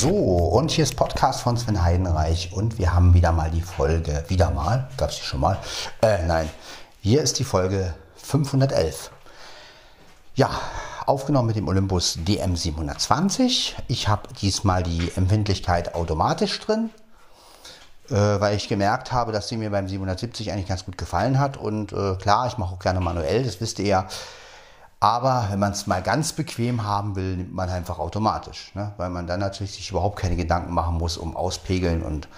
[0.00, 4.24] So, und hier ist Podcast von Sven Heidenreich und wir haben wieder mal die Folge,
[4.28, 5.58] wieder mal, gab es die schon mal?
[6.00, 6.48] Äh, nein,
[7.02, 9.10] hier ist die Folge 511.
[10.36, 10.58] Ja,
[11.04, 13.74] aufgenommen mit dem Olympus DM720.
[13.88, 16.88] Ich habe diesmal die Empfindlichkeit automatisch drin,
[18.08, 21.58] äh, weil ich gemerkt habe, dass sie mir beim 770 eigentlich ganz gut gefallen hat.
[21.58, 24.08] Und äh, klar, ich mache auch gerne manuell, das wisst ihr ja.
[25.02, 28.92] Aber wenn man es mal ganz bequem haben will, nimmt man einfach automatisch, ne?
[28.98, 32.28] weil man dann natürlich sich überhaupt keine Gedanken machen muss um Auspegeln und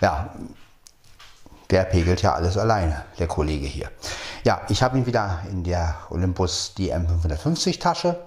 [0.00, 0.34] ja,
[1.70, 3.90] der pegelt ja alles alleine, der Kollege hier.
[4.42, 8.18] Ja, ich habe ihn wieder in der Olympus DM550 Tasche.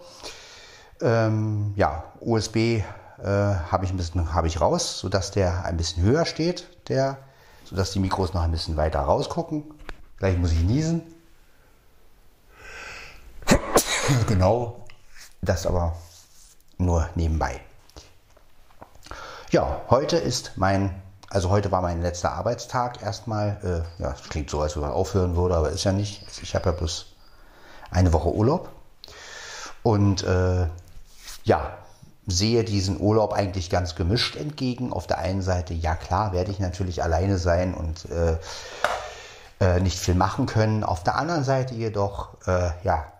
[1.01, 2.83] Ähm, ja, USB äh,
[3.21, 7.17] habe ich ein bisschen habe ich raus, sodass der ein bisschen höher steht, der,
[7.65, 9.65] sodass die Mikros noch ein bisschen weiter rausgucken.
[10.19, 11.01] Gleich muss ich niesen.
[14.27, 14.85] genau,
[15.41, 15.95] das aber
[16.77, 17.61] nur nebenbei.
[19.51, 23.85] Ja, heute ist mein, also heute war mein letzter Arbeitstag erstmal.
[23.99, 26.25] Äh, ja, es klingt so, als wenn man aufhören würde, aber ist ja nicht.
[26.41, 27.05] Ich habe ja bloß
[27.91, 28.69] eine Woche Urlaub.
[29.83, 30.67] Und äh,
[31.43, 31.77] ja,
[32.25, 34.91] sehe diesen Urlaub eigentlich ganz gemischt entgegen.
[34.91, 38.37] Auf der einen Seite, ja klar, werde ich natürlich alleine sein und äh,
[39.59, 40.83] äh, nicht viel machen können.
[40.83, 43.12] Auf der anderen Seite jedoch, äh, ja,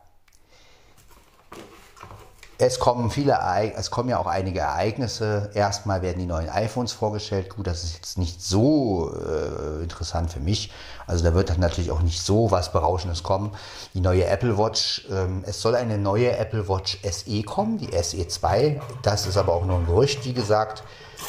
[2.58, 3.40] es kommen viele,
[3.76, 5.50] es kommen ja auch einige Ereignisse.
[5.54, 7.50] Erstmal werden die neuen iPhones vorgestellt.
[7.56, 10.72] Gut, das ist jetzt nicht so äh, interessant für mich.
[11.08, 13.52] Also da wird dann natürlich auch nicht so was Berauschendes kommen.
[13.94, 18.28] Die neue Apple Watch, ähm, es soll eine neue Apple Watch SE kommen, die SE
[18.28, 18.82] 2.
[19.02, 20.84] Das ist aber auch nur ein Gerücht, wie gesagt.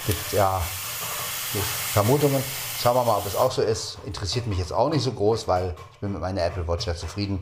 [0.06, 0.60] Gibt ja
[1.92, 2.42] Vermutungen.
[2.80, 3.98] Schauen wir mal, ob es auch so ist.
[4.04, 6.94] Interessiert mich jetzt auch nicht so groß, weil ich bin mit meiner Apple Watch ja
[6.94, 7.40] zufrieden.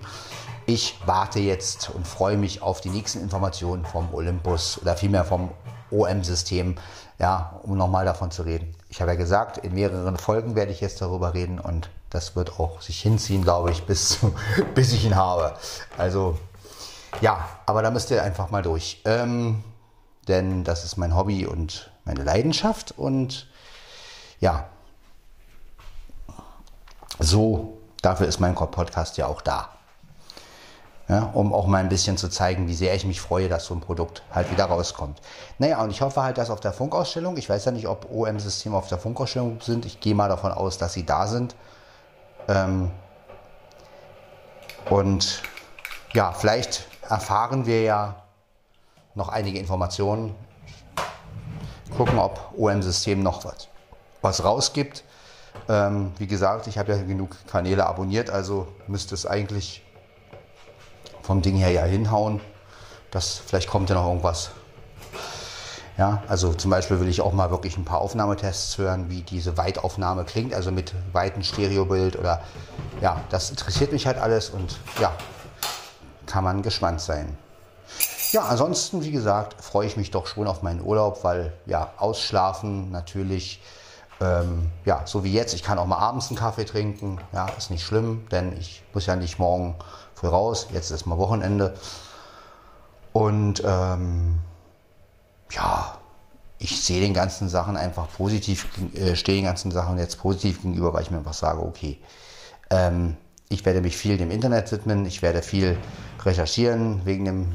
[0.67, 5.51] Ich warte jetzt und freue mich auf die nächsten Informationen vom Olympus oder vielmehr vom
[5.91, 6.77] OM-System,
[7.19, 8.75] ja, um nochmal davon zu reden.
[8.89, 12.61] Ich habe ja gesagt, in mehreren Folgen werde ich jetzt darüber reden und das wird
[12.61, 14.19] auch sich hinziehen, glaube ich, bis,
[14.75, 15.55] bis ich ihn habe.
[15.99, 16.39] Also
[17.21, 19.03] ja, aber da müsst ihr einfach mal durch.
[19.05, 19.65] Ähm,
[20.29, 23.49] denn das ist mein Hobby und meine Leidenschaft und
[24.41, 24.67] ja,
[27.19, 29.69] so, dafür ist mein Podcast ja auch da.
[31.09, 33.75] Ja, um auch mal ein bisschen zu zeigen, wie sehr ich mich freue, dass so
[33.75, 35.21] ein Produkt halt wieder rauskommt.
[35.59, 38.77] Naja, und ich hoffe halt, dass auf der Funkausstellung, ich weiß ja nicht, ob OM-Systeme
[38.77, 41.57] auf der Funkausstellung sind, ich gehe mal davon aus, dass sie da sind.
[42.49, 42.91] Ähm
[44.91, 45.43] und
[46.13, 48.23] ja, vielleicht erfahren wir ja
[49.15, 50.35] noch einige Informationen.
[51.97, 53.69] Gucken, ob OM-System noch was,
[54.23, 55.05] was rausgibt.
[55.69, 59.83] Ähm, wie gesagt, ich habe ja genug Kanäle abonniert, also müsste es eigentlich
[61.23, 62.41] vom Ding her ja hinhauen.
[63.11, 64.51] Das, vielleicht kommt ja noch irgendwas.
[65.99, 69.59] Ja, also zum Beispiel will ich auch mal wirklich ein paar Aufnahmetests hören, wie diese
[69.59, 72.43] Weitaufnahme klingt, also mit weitem Stereobild oder
[73.03, 75.13] ja, das interessiert mich halt alles und ja,
[76.27, 77.37] kann man gespannt sein.
[78.33, 82.91] Ja, ansonsten, wie gesagt, freue ich mich doch schon auf meinen Urlaub, weil ja, ausschlafen
[82.91, 83.61] natürlich
[84.23, 87.19] ähm, ja, so wie jetzt, ich kann auch mal abends einen Kaffee trinken.
[87.33, 89.75] Ja, ist nicht schlimm, denn ich muss ja nicht morgen
[90.23, 90.69] früh raus.
[90.73, 91.75] Jetzt ist mal Wochenende.
[93.13, 94.39] Und ähm,
[95.51, 95.99] ja,
[96.59, 100.95] ich sehe den ganzen Sachen einfach positiv, äh, stehe den ganzen Sachen jetzt positiv gegenüber,
[100.95, 101.99] weil ich mir einfach sage, okay,
[102.71, 103.17] ähm,
[103.49, 105.77] ich werde mich viel dem Internet widmen, ich werde viel
[106.25, 107.53] recherchieren wegen dem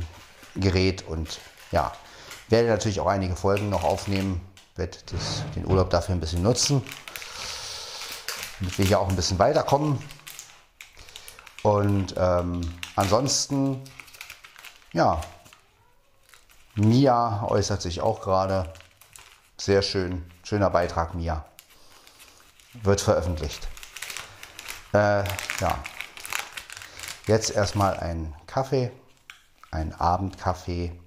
[0.55, 1.39] Gerät und
[1.71, 1.91] ja,
[2.49, 4.41] werde natürlich auch einige Folgen noch aufnehmen,
[4.75, 6.83] werde das, den Urlaub dafür ein bisschen nutzen,
[8.59, 9.97] damit wir hier auch ein bisschen weiterkommen.
[11.67, 12.61] Und ähm,
[12.95, 13.83] ansonsten,
[14.93, 15.19] ja,
[16.75, 18.71] Mia äußert sich auch gerade.
[19.57, 21.43] Sehr schön, schöner Beitrag, Mia.
[22.83, 23.67] Wird veröffentlicht.
[24.93, 25.25] Äh,
[25.59, 25.77] ja,
[27.25, 28.89] jetzt erstmal ein Kaffee,
[29.69, 30.97] ein Abendkaffee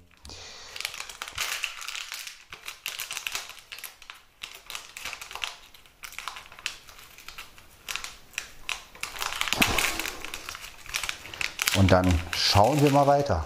[11.91, 13.43] Dann schauen wir mal weiter,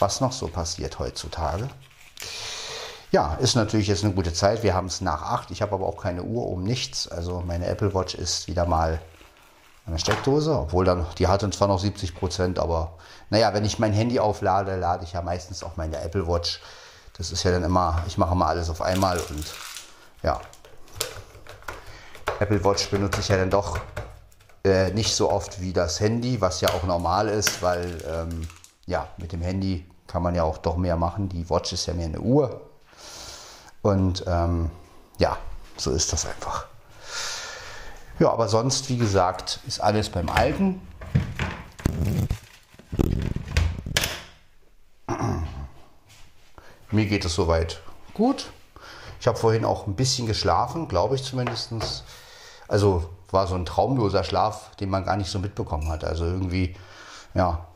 [0.00, 1.68] was noch so passiert heutzutage.
[3.12, 4.64] Ja, ist natürlich jetzt eine gute Zeit.
[4.64, 5.52] Wir haben es nach 8.
[5.52, 7.06] Ich habe aber auch keine Uhr um nichts.
[7.06, 9.00] Also meine Apple Watch ist wieder mal
[9.86, 12.94] eine Steckdose, obwohl dann, die hatte zwar noch 70 Prozent, aber
[13.30, 16.60] naja, wenn ich mein Handy auflade, lade ich ja meistens auch meine Apple Watch.
[17.16, 19.54] Das ist ja dann immer, ich mache mal alles auf einmal und
[20.24, 20.40] ja.
[22.40, 23.78] Apple Watch benutze ich ja dann doch
[24.66, 28.48] äh, nicht so oft wie das Handy, was ja auch normal ist, weil ähm,
[28.86, 31.28] ja, mit dem Handy kann man ja auch doch mehr machen.
[31.28, 32.60] Die Watch ist ja mehr eine Uhr.
[33.82, 34.70] Und ähm,
[35.18, 35.38] ja,
[35.76, 36.66] so ist das einfach.
[38.18, 40.80] Ja, aber sonst, wie gesagt, ist alles beim Alten.
[46.90, 47.80] Mir geht es soweit
[48.14, 48.50] gut.
[49.20, 51.72] Ich habe vorhin auch ein bisschen geschlafen, glaube ich zumindest.
[52.68, 56.04] Also war so ein traumloser Schlaf, den man gar nicht so mitbekommen hat.
[56.04, 56.74] Also irgendwie,
[57.34, 57.66] ja,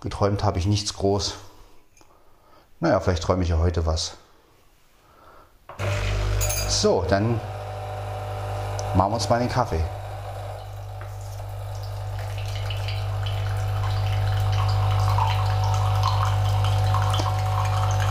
[0.00, 1.34] geträumt habe ich nichts groß.
[2.80, 4.14] Naja, vielleicht träume ich ja heute was.
[6.68, 7.40] So, dann
[8.94, 9.84] machen wir uns mal den Kaffee.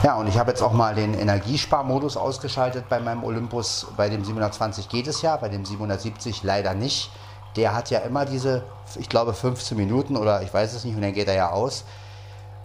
[0.01, 3.85] Ja, und ich habe jetzt auch mal den Energiesparmodus ausgeschaltet bei meinem Olympus.
[3.97, 7.11] Bei dem 720 geht es ja, bei dem 770 leider nicht.
[7.57, 8.63] Der hat ja immer diese,
[8.97, 11.83] ich glaube, 15 Minuten oder ich weiß es nicht, und dann geht er ja aus.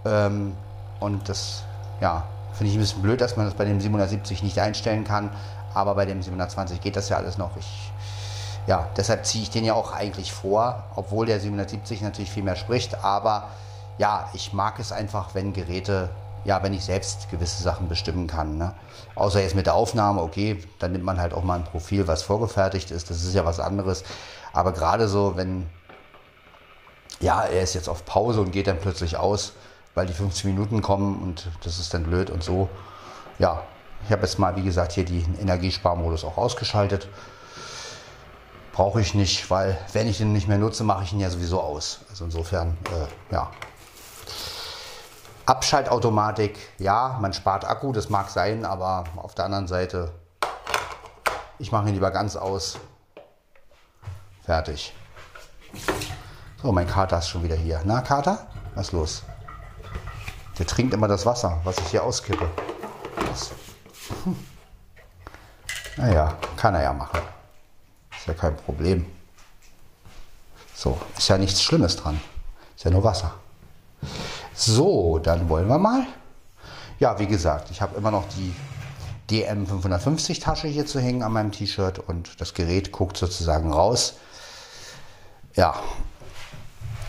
[0.04, 0.54] Ähm,
[1.00, 1.64] und das,
[2.00, 2.22] ja,
[2.52, 5.30] finde ich ein bisschen blöd, dass man das bei dem 770 nicht einstellen kann.
[5.74, 7.56] Aber bei dem 720 geht das ja alles noch.
[7.56, 7.90] Ich,
[8.68, 12.54] ja, deshalb ziehe ich den ja auch eigentlich vor, obwohl der 770 natürlich viel mehr
[12.54, 13.02] spricht.
[13.02, 13.48] Aber
[13.98, 16.10] ja, ich mag es einfach, wenn Geräte
[16.44, 18.58] ja, wenn ich selbst gewisse Sachen bestimmen kann.
[18.58, 18.74] Ne?
[19.14, 22.22] Außer jetzt mit der Aufnahme, okay, dann nimmt man halt auch mal ein Profil, was
[22.22, 23.10] vorgefertigt ist.
[23.10, 24.04] Das ist ja was anderes.
[24.52, 25.66] Aber gerade so, wenn,
[27.20, 29.52] ja, er ist jetzt auf Pause und geht dann plötzlich aus,
[29.94, 32.68] weil die 15 Minuten kommen und das ist dann blöd und so.
[33.38, 33.62] Ja,
[34.04, 37.08] ich habe jetzt mal, wie gesagt, hier den Energiesparmodus auch ausgeschaltet.
[38.72, 41.60] Brauche ich nicht, weil wenn ich den nicht mehr nutze, mache ich ihn ja sowieso
[41.60, 42.00] aus.
[42.10, 43.50] Also insofern, äh, ja,
[45.46, 50.10] Abschaltautomatik, ja, man spart Akku, das mag sein, aber auf der anderen Seite,
[51.58, 52.78] ich mache ihn lieber ganz aus.
[54.42, 54.94] Fertig.
[56.62, 57.82] So, mein Kater ist schon wieder hier.
[57.84, 58.46] Na, Kater?
[58.74, 59.22] Was ist los?
[60.58, 62.48] Der trinkt immer das Wasser, was ich hier auskippe.
[63.28, 63.50] Das,
[64.24, 64.36] hm.
[65.96, 67.20] Naja, kann er ja machen.
[68.16, 69.06] Ist ja kein Problem.
[70.74, 72.20] So, ist ja nichts Schlimmes dran.
[72.76, 73.34] Ist ja nur Wasser.
[74.54, 76.06] So, dann wollen wir mal.
[77.00, 78.54] Ja, wie gesagt, ich habe immer noch die
[79.30, 84.14] DM 550 Tasche hier zu hängen an meinem T-Shirt und das Gerät guckt sozusagen raus.
[85.54, 85.74] Ja.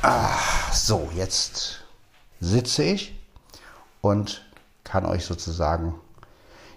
[0.01, 0.37] Ah,
[0.73, 1.83] so, jetzt
[2.39, 3.15] sitze ich
[4.01, 4.43] und
[4.83, 5.95] kann euch sozusagen,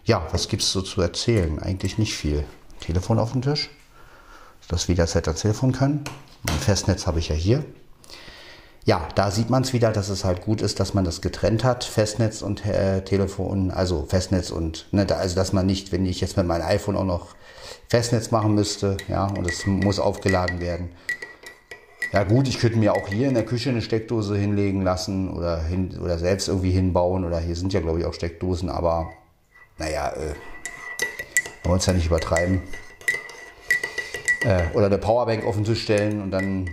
[0.05, 1.59] ja, was gibt es so zu erzählen?
[1.59, 2.45] Eigentlich nicht viel.
[2.81, 3.71] Telefon auf dem Tisch,
[4.69, 6.05] das wieder das Telefon können.
[6.47, 7.65] Mein Festnetz habe ich ja hier
[8.89, 11.63] ja, da sieht man es wieder, dass es halt gut ist, dass man das getrennt
[11.63, 16.07] hat, Festnetz und äh, Telefon, also Festnetz und, ne, da, also dass man nicht, wenn
[16.07, 17.37] ich jetzt mit meinem iPhone auch noch
[17.91, 20.89] Festnetz machen müsste, ja, und es muss aufgeladen werden.
[22.15, 25.63] Ja gut, ich könnte mir auch hier in der Küche eine Steckdose hinlegen lassen oder,
[25.63, 29.11] hin, oder selbst irgendwie hinbauen oder hier sind ja glaube ich auch Steckdosen, aber
[29.77, 30.33] naja, äh,
[31.65, 32.63] wollen uns ja nicht übertreiben.
[34.45, 36.71] Äh, oder eine Powerbank auf den Tisch stellen und dann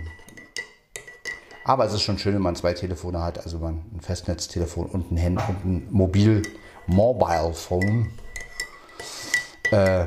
[1.66, 5.10] aber es ist schon schön, wenn man zwei Telefone hat, also man ein Festnetztelefon und
[5.10, 6.42] ein, Hand und ein Mobil
[6.86, 8.08] Mobile Phone.
[9.72, 10.06] Äh,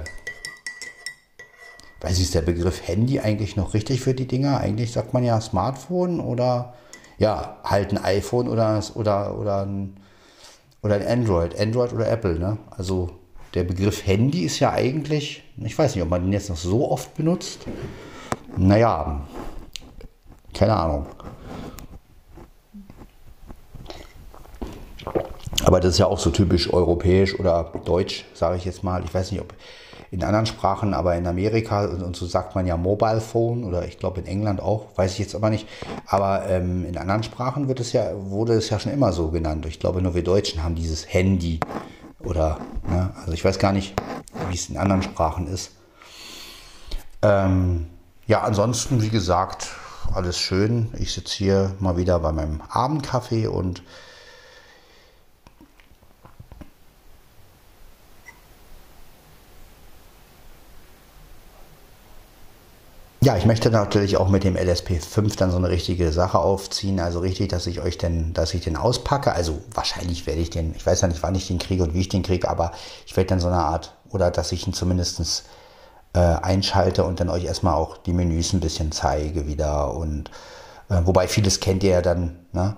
[1.99, 4.61] weiß ich, ist der Begriff Handy eigentlich noch richtig für die Dinger?
[4.61, 6.75] Eigentlich sagt man ja Smartphone oder
[7.17, 9.97] ja, halt ein iPhone oder, oder, oder, ein,
[10.81, 11.59] oder ein Android.
[11.59, 12.57] Android oder Apple, ne?
[12.71, 13.09] Also
[13.53, 16.89] der Begriff Handy ist ja eigentlich, ich weiß nicht, ob man den jetzt noch so
[16.89, 17.65] oft benutzt.
[18.55, 19.27] Naja,
[20.53, 21.07] keine Ahnung.
[25.65, 29.03] Aber das ist ja auch so typisch europäisch oder deutsch, sage ich jetzt mal.
[29.03, 29.53] Ich weiß nicht, ob
[30.11, 33.99] in anderen Sprachen, aber in Amerika und so sagt man ja Mobile Phone oder ich
[33.99, 35.67] glaube in England auch, weiß ich jetzt aber nicht.
[36.07, 39.65] Aber ähm, in anderen Sprachen wird es ja, wurde es ja schon immer so genannt.
[39.67, 41.59] Ich glaube, nur wir Deutschen haben dieses Handy
[42.23, 42.57] oder,
[42.89, 43.11] ne?
[43.19, 43.93] also ich weiß gar nicht,
[44.49, 45.71] wie es in anderen Sprachen ist.
[47.21, 47.87] Ähm,
[48.25, 49.69] ja, ansonsten, wie gesagt,
[50.13, 50.89] alles schön.
[50.97, 53.83] Ich sitze hier mal wieder bei meinem Abendkaffee und
[63.29, 66.99] Ja, ich möchte natürlich auch mit dem LSP5 dann so eine richtige Sache aufziehen.
[66.99, 69.33] Also richtig, dass ich euch denn, dass ich den auspacke.
[69.33, 71.99] Also wahrscheinlich werde ich den, ich weiß ja nicht, wann ich den kriege und wie
[71.99, 72.71] ich den kriege, aber
[73.05, 75.43] ich werde dann so eine Art, oder dass ich ihn zumindest
[76.13, 79.93] äh, einschalte und dann euch erstmal auch die Menüs ein bisschen zeige wieder.
[79.93, 80.31] Und
[80.89, 82.77] äh, wobei vieles kennt ihr ja dann, ne?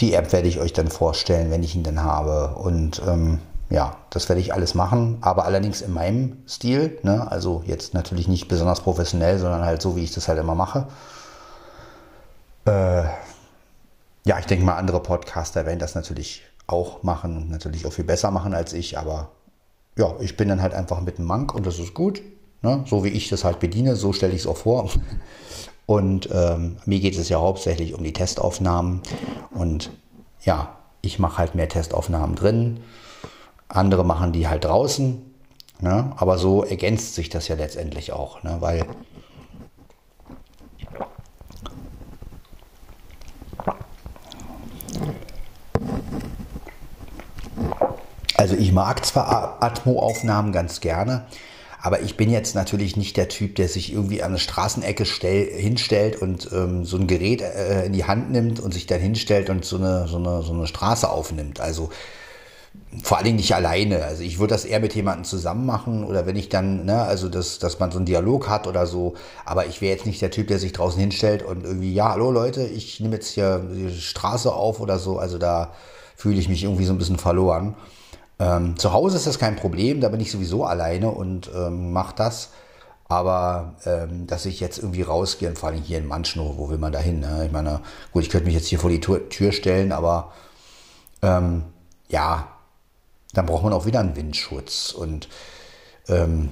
[0.00, 2.56] Die App werde ich euch dann vorstellen, wenn ich ihn dann habe.
[2.56, 3.38] Und ähm,
[3.72, 6.98] ja, das werde ich alles machen, aber allerdings in meinem Stil.
[7.02, 7.30] Ne?
[7.30, 10.86] Also jetzt natürlich nicht besonders professionell, sondern halt so, wie ich das halt immer mache.
[12.66, 13.04] Äh,
[14.24, 18.04] ja, ich denke mal, andere Podcaster werden das natürlich auch machen und natürlich auch viel
[18.04, 19.30] besser machen als ich, aber
[19.96, 22.20] ja, ich bin dann halt einfach mit dem Mank und das ist gut.
[22.60, 22.84] Ne?
[22.86, 24.90] So wie ich das halt bediene, so stelle ich es auch vor.
[25.84, 29.02] Und ähm, mir geht es ja hauptsächlich um die Testaufnahmen.
[29.50, 29.90] Und
[30.42, 32.80] ja, ich mache halt mehr Testaufnahmen drin.
[33.72, 35.22] Andere machen die halt draußen.
[35.80, 36.12] Ne?
[36.16, 38.56] Aber so ergänzt sich das ja letztendlich auch, ne?
[38.60, 38.86] weil
[48.36, 51.26] Also ich mag zwar Atmo-Aufnahmen ganz gerne,
[51.80, 55.46] aber ich bin jetzt natürlich nicht der Typ, der sich irgendwie an eine Straßenecke stell,
[55.46, 59.48] hinstellt und ähm, so ein Gerät äh, in die Hand nimmt und sich dann hinstellt
[59.48, 61.60] und so eine, so eine, so eine Straße aufnimmt.
[61.60, 61.90] Also
[63.02, 64.04] vor allen Dingen nicht alleine.
[64.04, 67.28] Also ich würde das eher mit jemandem zusammen machen oder wenn ich dann, ne, also
[67.28, 69.14] das, dass man so einen Dialog hat oder so.
[69.44, 72.30] Aber ich wäre jetzt nicht der Typ, der sich draußen hinstellt und irgendwie, ja, hallo
[72.30, 75.18] Leute, ich nehme jetzt hier die Straße auf oder so.
[75.18, 75.72] Also da
[76.16, 77.74] fühle ich mich irgendwie so ein bisschen verloren.
[78.38, 82.14] Ähm, zu Hause ist das kein Problem, da bin ich sowieso alleine und ähm, mache
[82.16, 82.50] das.
[83.08, 86.92] Aber ähm, dass ich jetzt irgendwie rausgehe, vor allem hier in Manschnow, wo will man
[86.92, 87.20] da hin?
[87.20, 87.44] Ne?
[87.46, 87.80] Ich meine,
[88.12, 90.32] gut, ich könnte mich jetzt hier vor die Tür, Tür stellen, aber
[91.20, 91.64] ähm,
[92.08, 92.48] ja,
[93.32, 94.92] dann braucht man auch wieder einen Windschutz.
[94.92, 95.28] Und
[96.08, 96.50] ähm,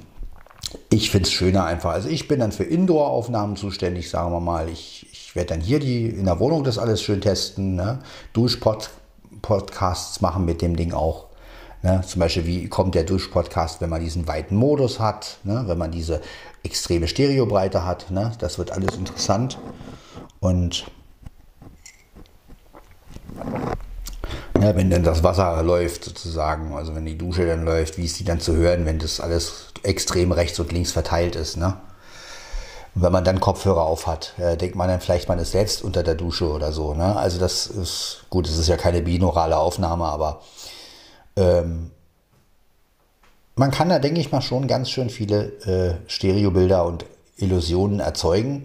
[0.88, 1.90] ich finde es schöner einfach.
[1.90, 4.68] Also ich bin dann für Indoor-Aufnahmen zuständig, sagen wir mal.
[4.68, 7.99] Ich, ich werde dann hier die in der Wohnung das alles schön testen, ne?
[8.32, 11.26] Duschpodcasts machen mit dem Ding auch.
[11.82, 12.02] Ne?
[12.06, 15.64] Zum Beispiel, wie kommt der Duschpodcast, wenn man diesen weiten Modus hat, ne?
[15.66, 16.20] wenn man diese
[16.62, 18.10] extreme Stereobreite hat.
[18.10, 18.32] Ne?
[18.38, 19.58] Das wird alles interessant.
[20.40, 20.84] Und
[24.60, 28.18] ja, wenn dann das Wasser läuft sozusagen, also wenn die Dusche dann läuft, wie ist
[28.18, 31.56] die dann zu hören, wenn das alles extrem rechts und links verteilt ist.
[31.56, 31.76] Ne?
[32.94, 35.82] Und wenn man dann Kopfhörer auf hat, äh, denkt man dann vielleicht, man ist selbst
[35.82, 36.94] unter der Dusche oder so.
[36.94, 37.16] Ne?
[37.16, 40.42] Also das ist gut, es ist ja keine binaurale Aufnahme, aber
[41.36, 41.90] ähm,
[43.56, 47.04] man kann da, denke ich mal, schon ganz schön viele äh, Stereobilder und
[47.36, 48.64] Illusionen erzeugen.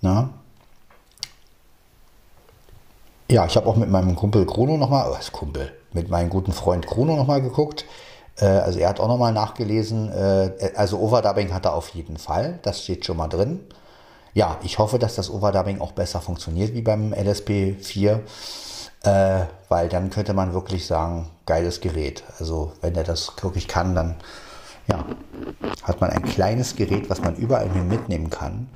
[0.00, 0.30] Na?
[3.28, 6.86] Ja, ich habe auch mit meinem Kumpel Bruno nochmal, was Kumpel, mit meinem guten Freund
[6.86, 7.84] Bruno nochmal geguckt.
[8.38, 10.12] Äh, also er hat auch nochmal nachgelesen.
[10.12, 13.60] Äh, also Overdubbing hat er auf jeden Fall, das steht schon mal drin.
[14.34, 18.22] Ja, ich hoffe, dass das Overdubbing auch besser funktioniert wie beim LSP 4
[19.06, 22.24] äh, weil dann könnte man wirklich sagen, geiles Gerät.
[22.38, 24.16] Also wenn er das wirklich kann, dann
[24.88, 25.04] ja,
[25.82, 28.68] hat man ein kleines Gerät, was man überall mitnehmen kann.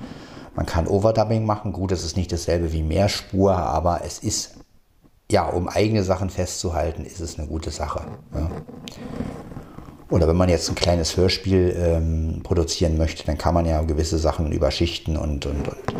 [0.55, 1.71] Man kann Overdubbing machen.
[1.71, 4.55] Gut, es ist nicht dasselbe wie Mehrspur, aber es ist,
[5.31, 8.01] ja, um eigene Sachen festzuhalten, ist es eine gute Sache.
[8.33, 8.49] Ja.
[10.09, 14.17] Oder wenn man jetzt ein kleines Hörspiel ähm, produzieren möchte, dann kann man ja gewisse
[14.17, 15.95] Sachen überschichten und, und, und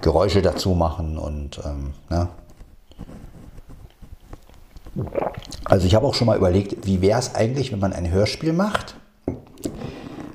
[0.00, 2.28] Geräusche dazu machen und ähm, ne?
[5.64, 8.52] Also ich habe auch schon mal überlegt, wie wäre es eigentlich, wenn man ein Hörspiel
[8.52, 8.96] macht?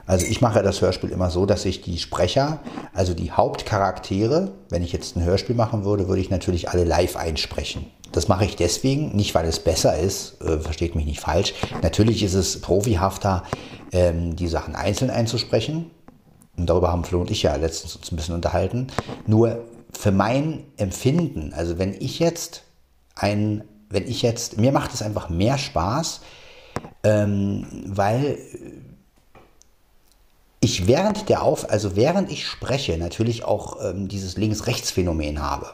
[0.06, 2.60] Also ich mache das Hörspiel immer so, dass ich die Sprecher,
[2.94, 7.16] also die Hauptcharaktere, wenn ich jetzt ein Hörspiel machen würde, würde ich natürlich alle live
[7.16, 7.88] einsprechen.
[8.12, 11.54] Das mache ich deswegen, nicht weil es besser ist, äh, versteht mich nicht falsch.
[11.82, 13.44] Natürlich ist es profihafter,
[13.92, 15.92] ähm, die Sachen einzeln einzusprechen.
[16.56, 18.88] Und darüber haben Flo und ich ja letztens uns ein bisschen unterhalten.
[19.28, 22.64] Nur für mein Empfinden, also wenn ich jetzt
[23.16, 26.22] ein wenn ich jetzt, mir macht es einfach mehr Spaß,
[27.04, 28.38] ähm, weil
[30.66, 35.68] ich während der Auf, also während ich spreche, natürlich auch ähm, dieses Links-Rechts-Phänomen habe.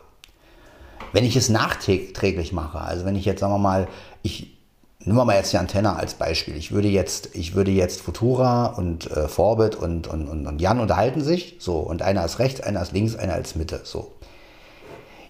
[1.14, 3.88] Wenn ich es nachträglich mache, also wenn ich jetzt, sagen wir mal,
[4.22, 4.58] ich
[5.04, 6.56] nehmen wir mal jetzt die Antenne als Beispiel.
[6.56, 10.80] Ich würde jetzt, ich würde jetzt Futura und äh, Forbit und, und, und, und Jan
[10.80, 14.12] unterhalten sich, so, und einer ist rechts, einer ist links, einer ist Mitte, so.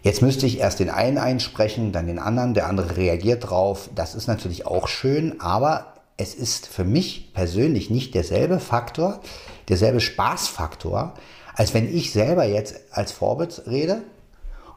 [0.03, 3.89] Jetzt müsste ich erst den einen einsprechen, dann den anderen, der andere reagiert drauf.
[3.93, 9.19] Das ist natürlich auch schön, aber es ist für mich persönlich nicht derselbe Faktor,
[9.69, 11.13] derselbe Spaßfaktor,
[11.55, 14.03] als wenn ich selber jetzt als Vorbild rede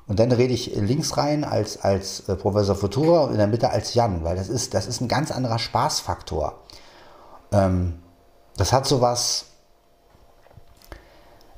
[0.07, 3.71] und dann rede ich links rein als, als äh, Professor Futura und in der Mitte
[3.71, 6.61] als Jan, weil das ist, das ist ein ganz anderer Spaßfaktor.
[7.53, 7.95] Ähm,
[8.57, 9.47] das hat sowas,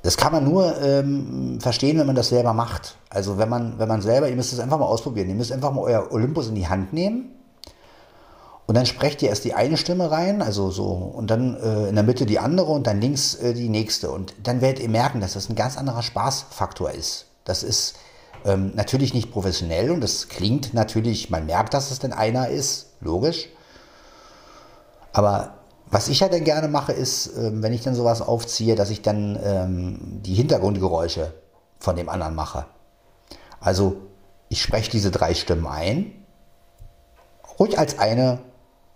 [0.02, 2.96] das kann man nur ähm, verstehen, wenn man das selber macht.
[3.10, 5.28] Also wenn man, wenn man selber, ihr müsst es einfach mal ausprobieren.
[5.28, 7.35] Ihr müsst einfach mal euer Olympus in die Hand nehmen
[8.66, 11.94] und dann sprecht ihr erst die eine Stimme rein, also so, und dann äh, in
[11.94, 14.10] der Mitte die andere und dann links äh, die nächste.
[14.10, 17.26] Und dann werdet ihr merken, dass das ein ganz anderer Spaßfaktor ist.
[17.44, 17.94] Das ist
[18.44, 22.88] ähm, natürlich nicht professionell und das klingt natürlich, man merkt, dass es denn einer ist,
[23.00, 23.48] logisch.
[25.12, 25.54] Aber
[25.88, 29.00] was ich ja dann gerne mache, ist, ähm, wenn ich dann sowas aufziehe, dass ich
[29.00, 31.32] dann ähm, die Hintergrundgeräusche
[31.78, 32.66] von dem anderen mache.
[33.60, 33.96] Also
[34.48, 36.12] ich spreche diese drei Stimmen ein
[37.58, 38.40] Ruhig als eine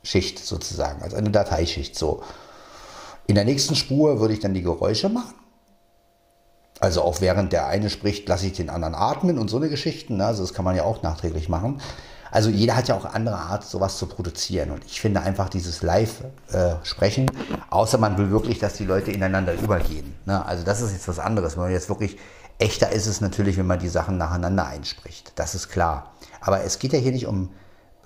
[0.02, 2.22] Schicht sozusagen, als eine Dateischicht so.
[3.26, 5.34] In der nächsten Spur würde ich dann die Geräusche machen.
[6.80, 10.16] Also auch während der eine spricht, lasse ich den anderen atmen und so eine Geschichten.
[10.16, 10.26] Ne?
[10.26, 11.80] Also das kann man ja auch nachträglich machen.
[12.30, 14.70] Also jeder hat ja auch andere Art, sowas zu produzieren.
[14.70, 19.52] Und ich finde einfach dieses Live-Sprechen, äh, außer man will wirklich, dass die Leute ineinander
[19.54, 20.14] übergehen.
[20.26, 20.44] Ne?
[20.46, 21.56] Also das ist jetzt was anderes.
[21.56, 22.16] Wenn man jetzt wirklich,
[22.58, 25.32] echter ist es natürlich, wenn man die Sachen nacheinander einspricht.
[25.34, 26.14] Das ist klar.
[26.40, 27.50] Aber es geht ja hier nicht um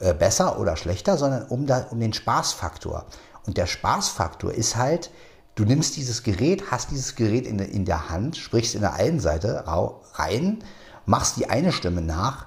[0.04, 3.06] äh, besser oder schlechter, sondern um, da, um den Spaßfaktor.
[3.46, 5.10] Und der Spaßfaktor ist halt,
[5.54, 9.18] du nimmst dieses Gerät, hast dieses Gerät in, in der Hand, sprichst in der einen
[9.18, 9.64] Seite
[10.12, 10.62] rein,
[11.06, 12.46] machst die eine Stimme nach,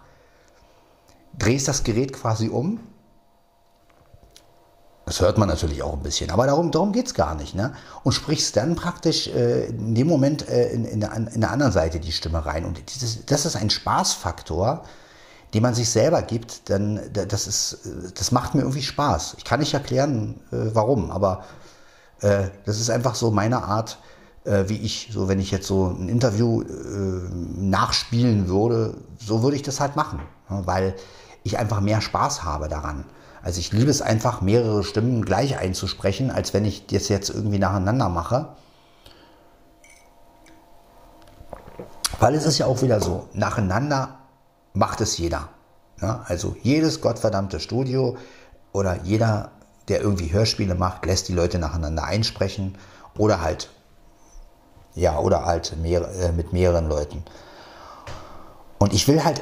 [1.37, 2.79] drehst das Gerät quasi um.
[5.07, 7.55] Das hört man natürlich auch ein bisschen, aber darum, darum geht es gar nicht.
[7.55, 7.73] Ne?
[8.03, 11.71] Und sprichst dann praktisch äh, in dem Moment äh, in, in, der, in, der, anderen
[11.71, 12.65] Seite die Stimme rein.
[12.65, 14.83] Und dieses, das ist ein Spaßfaktor,
[15.61, 19.35] man sich selber gibt, dann das, ist, das macht mir irgendwie Spaß.
[19.37, 21.43] Ich kann nicht erklären, äh, warum, aber
[22.21, 23.99] äh, das ist einfach so meine Art,
[24.43, 26.63] äh, wie ich, so wenn ich jetzt so ein Interview
[27.55, 30.95] nachspielen würde, so würde ich das halt machen, weil
[31.43, 33.05] ich einfach mehr Spaß habe daran.
[33.41, 37.59] Also ich liebe es einfach, mehrere Stimmen gleich einzusprechen, als wenn ich das jetzt irgendwie
[37.59, 38.49] nacheinander mache.
[42.19, 44.17] Weil es ist ja auch wieder so, nacheinander
[44.77, 45.49] macht es jeder.
[46.01, 48.17] Ja, also jedes gottverdammte Studio
[48.71, 49.51] oder jeder,
[49.87, 52.77] der irgendwie Hörspiele macht, lässt die Leute nacheinander einsprechen
[53.17, 53.69] oder halt,
[54.93, 57.23] ja, oder halt mehr, äh, mit mehreren Leuten.
[58.77, 59.41] Und ich will halt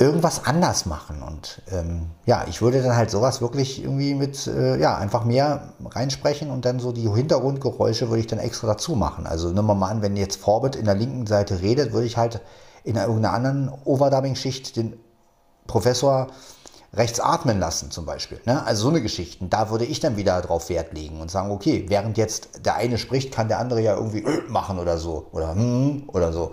[0.00, 1.22] irgendwas anders machen.
[1.22, 5.74] Und ähm, ja, ich würde dann halt sowas wirklich irgendwie mit, äh, ja, einfach mehr
[5.84, 9.28] reinsprechen und dann so die Hintergrundgeräusche würde ich dann extra dazu machen.
[9.28, 12.16] Also nehmen wir mal an, wenn jetzt Forbit in der linken Seite redet, würde ich
[12.16, 12.40] halt
[12.84, 14.98] in irgendeiner anderen Overdubbing-Schicht den
[15.66, 16.28] Professor
[16.92, 18.40] rechts atmen lassen zum Beispiel.
[18.44, 18.64] Ne?
[18.64, 19.50] Also so eine Geschichten.
[19.50, 22.98] Da würde ich dann wieder drauf Wert legen und sagen, okay, während jetzt der eine
[22.98, 25.26] spricht, kann der andere ja irgendwie machen oder so.
[25.32, 26.52] Oder hm, oder so.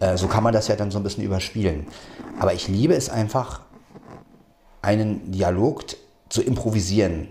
[0.00, 1.86] Äh, so kann man das ja dann so ein bisschen überspielen.
[2.38, 3.62] Aber ich liebe es einfach,
[4.80, 5.84] einen Dialog
[6.28, 7.28] zu improvisieren.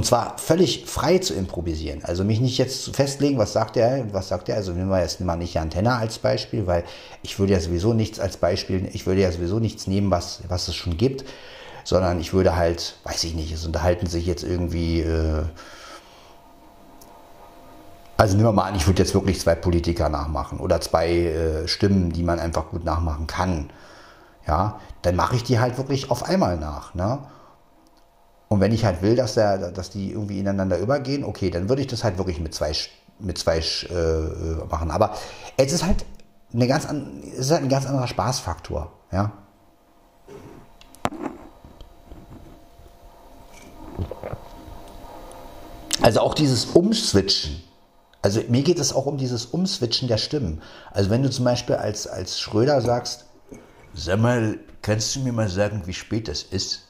[0.00, 2.02] Und zwar völlig frei zu improvisieren.
[2.06, 4.56] Also mich nicht jetzt zu festlegen, was sagt er was sagt er.
[4.56, 6.84] Also nehmen wir jetzt mal nicht Antenne als Beispiel, weil
[7.20, 10.68] ich würde ja sowieso nichts als Beispiel, ich würde ja sowieso nichts nehmen, was, was
[10.68, 11.26] es schon gibt,
[11.84, 15.42] sondern ich würde halt, weiß ich nicht, es unterhalten sich jetzt irgendwie, äh,
[18.16, 21.68] also nehmen wir mal an, ich würde jetzt wirklich zwei Politiker nachmachen oder zwei äh,
[21.68, 23.68] Stimmen, die man einfach gut nachmachen kann.
[24.46, 26.94] Ja, dann mache ich die halt wirklich auf einmal nach.
[26.94, 27.18] Ne?
[28.52, 31.82] Und wenn ich halt will, dass, der, dass die irgendwie ineinander übergehen, okay, dann würde
[31.82, 32.72] ich das halt wirklich mit zwei,
[33.20, 34.90] mit zwei äh, machen.
[34.90, 35.14] Aber
[35.56, 36.04] es ist halt,
[36.52, 38.90] eine ganz an, es ist halt ein ganz anderer Spaßfaktor.
[39.12, 39.32] Ja?
[46.02, 47.62] Also auch dieses Umswitchen.
[48.20, 50.60] Also mir geht es auch um dieses Umswitchen der Stimmen.
[50.90, 53.26] Also wenn du zum Beispiel als, als Schröder sagst,
[53.94, 56.89] sag mal, kannst du mir mal sagen, wie spät es ist?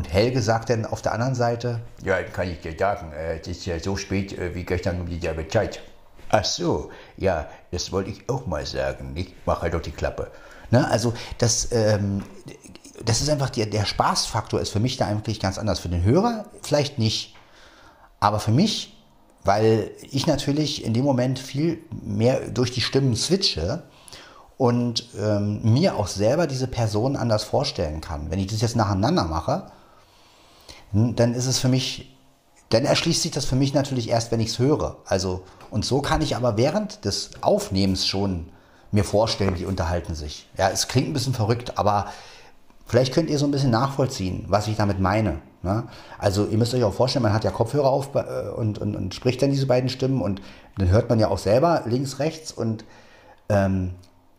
[0.00, 3.46] Und Helge sagt dann auf der anderen Seite, ja, kann ich dir sagen, äh, es
[3.48, 5.80] ist ja so spät äh, wie gestern um dieselbe Zeit.
[6.30, 9.12] Ach so, ja, das wollte ich auch mal sagen.
[9.14, 10.30] Ich mache halt doch die Klappe.
[10.70, 10.90] Ne?
[10.90, 12.22] Also das, ähm,
[13.04, 15.80] das ist einfach, der, der Spaßfaktor ist für mich da eigentlich ganz anders.
[15.80, 17.34] Für den Hörer vielleicht nicht,
[18.20, 18.96] aber für mich,
[19.44, 23.82] weil ich natürlich in dem Moment viel mehr durch die Stimmen switche
[24.56, 28.30] und ähm, mir auch selber diese Person anders vorstellen kann.
[28.30, 29.66] Wenn ich das jetzt nacheinander mache,
[30.92, 32.16] dann ist es für mich,
[32.70, 34.96] dann erschließt sich das für mich natürlich erst, wenn ich es höre.
[35.04, 38.46] Also, und so kann ich aber während des Aufnehmens schon
[38.92, 40.48] mir vorstellen, die unterhalten sich.
[40.58, 42.06] Ja, es klingt ein bisschen verrückt, aber
[42.86, 45.38] vielleicht könnt ihr so ein bisschen nachvollziehen, was ich damit meine.
[45.62, 45.84] Ne?
[46.18, 49.14] Also ihr müsst euch auch vorstellen, man hat ja Kopfhörer auf äh, und, und, und,
[49.14, 50.40] spricht dann diese beiden Stimmen und
[50.78, 52.84] dann hört man ja auch selber links, rechts und
[53.48, 53.94] ähm,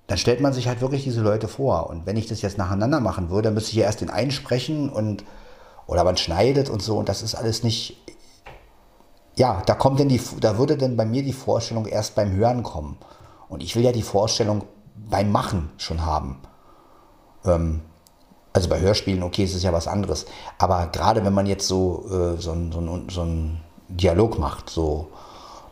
[0.08, 1.90] dann stellt man sich halt wirklich diese Leute vor.
[1.90, 4.90] Und wenn ich das jetzt nacheinander machen würde, müsste ich ja erst den einen sprechen
[4.90, 5.24] und
[5.92, 7.98] oder man schneidet und so und das ist alles nicht.
[9.36, 12.64] Ja, da kommt denn die, da würde denn bei mir die Vorstellung erst beim Hören
[12.64, 12.98] kommen.
[13.50, 14.64] Und ich will ja die Vorstellung
[14.96, 16.40] beim Machen schon haben.
[17.44, 17.82] Ähm,
[18.54, 20.28] also bei Hörspielen, okay, es ist ja was anderes.
[20.58, 25.10] Aber gerade wenn man jetzt so, äh, so, so, so einen Dialog macht, so,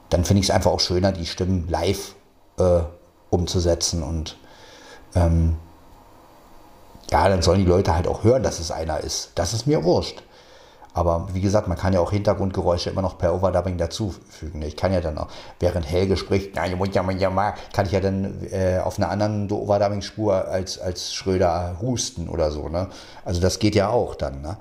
[0.09, 2.15] dann finde ich es einfach auch schöner, die Stimmen live
[2.57, 2.81] äh,
[3.29, 4.35] umzusetzen und
[5.15, 5.55] ähm,
[7.11, 9.31] ja, dann sollen die Leute halt auch hören, dass es einer ist.
[9.35, 10.21] Das ist mir wurscht.
[10.93, 14.61] Aber wie gesagt, man kann ja auch Hintergrundgeräusche immer noch per Overdubbing dazufügen.
[14.63, 15.27] Ich kann ja dann auch,
[15.59, 21.77] während Helge spricht, kann ich ja dann äh, auf einer anderen Overdubbing-Spur als, als Schröder
[21.81, 22.69] husten oder so.
[22.69, 22.89] Ne?
[23.23, 24.41] Also das geht ja auch dann.
[24.41, 24.57] Ne?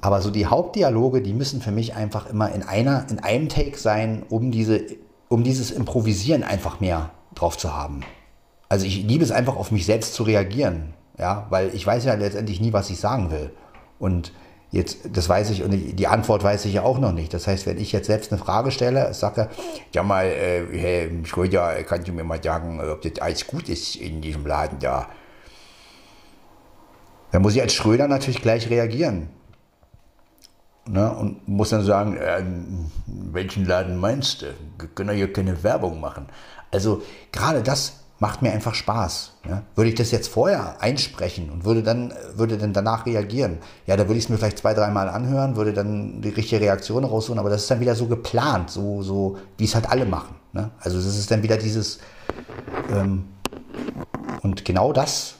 [0.00, 3.78] Aber so die Hauptdialoge, die müssen für mich einfach immer in einer, in einem Take
[3.78, 4.80] sein, um diese,
[5.28, 8.00] um dieses Improvisieren einfach mehr drauf zu haben.
[8.68, 12.14] Also ich liebe es einfach auf mich selbst zu reagieren, ja, weil ich weiß ja
[12.14, 13.50] letztendlich nie, was ich sagen will.
[13.98, 14.32] Und
[14.74, 17.32] Jetzt, das weiß ich und die Antwort weiß ich ja auch noch nicht.
[17.32, 19.48] Das heißt, wenn ich jetzt selbst eine Frage stelle, sage,
[19.92, 23.94] ja mal, äh, Herr Schröder, kannst du mir mal sagen, ob das alles gut ist
[23.94, 25.06] in diesem Laden da?
[27.30, 29.28] Dann muss ich als Schröder natürlich gleich reagieren.
[30.88, 31.08] Ne?
[31.14, 32.42] Und muss dann sagen, äh,
[33.06, 34.46] welchen Laden meinst du?
[34.76, 36.26] Wir können ja hier keine Werbung machen.
[36.72, 37.00] Also
[37.30, 39.32] gerade das macht mir einfach Spaß.
[39.48, 39.62] Ja?
[39.74, 44.04] Würde ich das jetzt vorher einsprechen und würde dann, würde dann danach reagieren, ja, da
[44.04, 47.50] würde ich es mir vielleicht zwei, dreimal anhören, würde dann die richtige Reaktion raussuchen, aber
[47.50, 50.34] das ist dann wieder so geplant, so, so wie es halt alle machen.
[50.52, 50.70] Ne?
[50.80, 51.98] Also das ist dann wieder dieses,
[52.92, 53.24] ähm,
[54.42, 55.34] und genau das,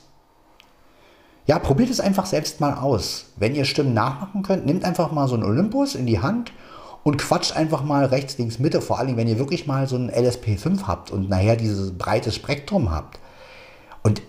[1.47, 3.27] ja, probiert es einfach selbst mal aus.
[3.37, 6.51] Wenn ihr Stimmen nachmachen könnt, nehmt einfach mal so einen Olympus in die Hand
[7.05, 10.09] und quatscht einfach mal rechts, links, Mitte, vor allem wenn ihr wirklich mal so ein
[10.09, 13.19] LSP5 habt und nachher dieses breite Spektrum habt.
[14.01, 14.23] Und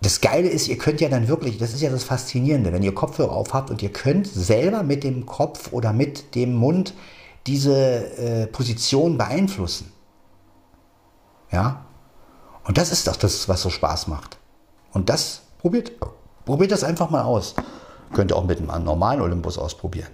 [0.00, 2.94] das Geile ist, ihr könnt ja dann wirklich, das ist ja das Faszinierende, wenn ihr
[2.94, 6.94] Kopfhörer auf habt und ihr könnt selber mit dem Kopf oder mit dem Mund
[7.48, 9.92] diese äh, Position beeinflussen.
[11.50, 11.84] Ja?
[12.62, 14.38] Und das ist doch das, was so Spaß macht.
[14.92, 15.90] Und das probiert,
[16.44, 17.56] probiert das einfach mal aus.
[18.12, 20.10] Könnt ihr auch mit einem normalen Olympus ausprobieren.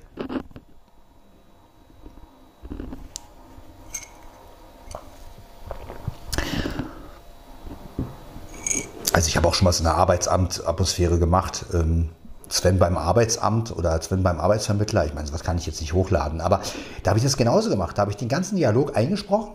[9.19, 11.67] Also ich habe auch schon was in der Arbeitsamt-Atmosphäre gemacht.
[11.75, 12.11] Ähm,
[12.49, 16.41] Sven beim Arbeitsamt oder Sven beim Arbeitsvermittler, ich meine, was kann ich jetzt nicht hochladen,
[16.41, 16.61] aber
[17.03, 17.99] da habe ich das genauso gemacht.
[17.99, 19.51] Da habe ich den ganzen Dialog eingesprochen,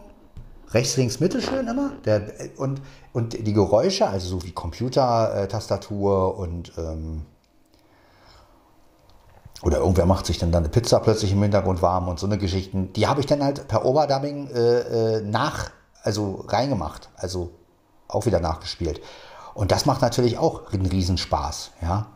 [0.71, 2.23] rechts, links, Mitte schön immer, der,
[2.58, 2.82] und,
[3.13, 7.21] und die Geräusche, also so wie Computertastatur und ähm,
[9.62, 12.38] oder irgendwer macht sich dann, dann eine Pizza plötzlich im Hintergrund warm und so eine
[12.38, 15.71] Geschichten, die habe ich dann halt per Overdubbing äh, äh, nach,
[16.04, 17.52] also reingemacht, also
[18.10, 18.99] auch wieder nachgespielt.
[19.54, 22.08] Und das macht natürlich auch einen Riesenspaß, ja.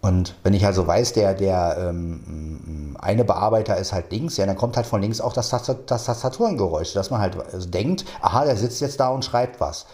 [0.00, 4.56] Und wenn ich also weiß, der, der ähm, eine Bearbeiter ist halt links, ja, dann
[4.56, 8.56] kommt halt von links auch das, das Tastaturengeräusch, dass man halt also denkt, aha, der
[8.56, 9.86] sitzt jetzt da und schreibt was.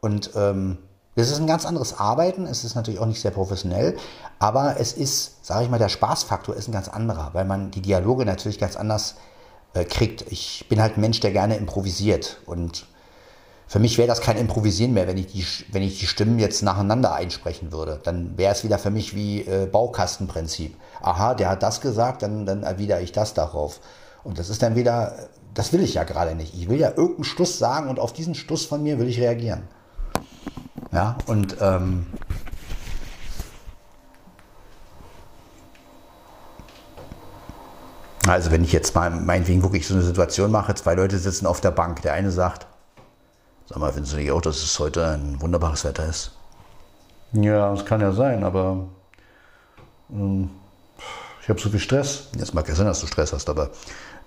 [0.00, 0.76] Und ähm,
[1.14, 3.96] das ist ein ganz anderes Arbeiten, es ist natürlich auch nicht sehr professionell,
[4.38, 7.80] aber es ist, sage ich mal, der Spaßfaktor ist ein ganz anderer, weil man die
[7.80, 9.14] Dialoge natürlich ganz anders
[9.72, 10.30] äh, kriegt.
[10.30, 12.86] Ich bin halt ein Mensch, der gerne improvisiert und
[13.68, 16.62] für mich wäre das kein Improvisieren mehr, wenn ich, die, wenn ich die Stimmen jetzt
[16.62, 18.00] nacheinander einsprechen würde.
[18.04, 20.76] Dann wäre es wieder für mich wie äh, Baukastenprinzip.
[21.02, 23.80] Aha, der hat das gesagt, dann, dann erwidere ich das darauf.
[24.22, 26.54] Und das ist dann wieder, das will ich ja gerade nicht.
[26.54, 29.62] Ich will ja irgendeinen Stuss sagen und auf diesen Stuss von mir will ich reagieren.
[30.92, 32.06] Ja, und ähm,
[38.28, 41.60] also wenn ich jetzt mal meinetwegen wirklich so eine Situation mache, zwei Leute sitzen auf
[41.60, 42.68] der Bank, der eine sagt,
[43.68, 46.32] Sag mal, findest du nicht auch, dass es heute ein wunderbares Wetter ist?
[47.32, 48.86] Ja, es kann ja sein, aber
[50.10, 50.50] ähm,
[51.42, 52.28] ich habe so viel Stress.
[52.40, 53.70] Es mag ja sein, dass du Stress hast, aber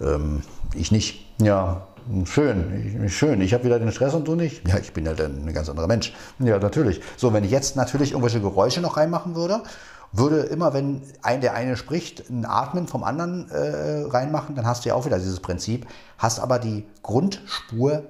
[0.01, 0.41] ähm,
[0.75, 1.25] ich nicht.
[1.41, 1.87] Ja,
[2.25, 3.39] schön, ich, schön.
[3.39, 4.67] Ich habe wieder den Stress und du nicht.
[4.67, 6.13] Ja, ich bin halt ein ganz anderer Mensch.
[6.39, 7.01] Ja, natürlich.
[7.15, 9.63] So, wenn ich jetzt natürlich irgendwelche Geräusche noch reinmachen würde,
[10.11, 14.83] würde immer, wenn ein, der eine spricht, ein Atmen vom anderen äh, reinmachen, dann hast
[14.83, 18.03] du ja auch wieder dieses Prinzip, hast aber die Grundspur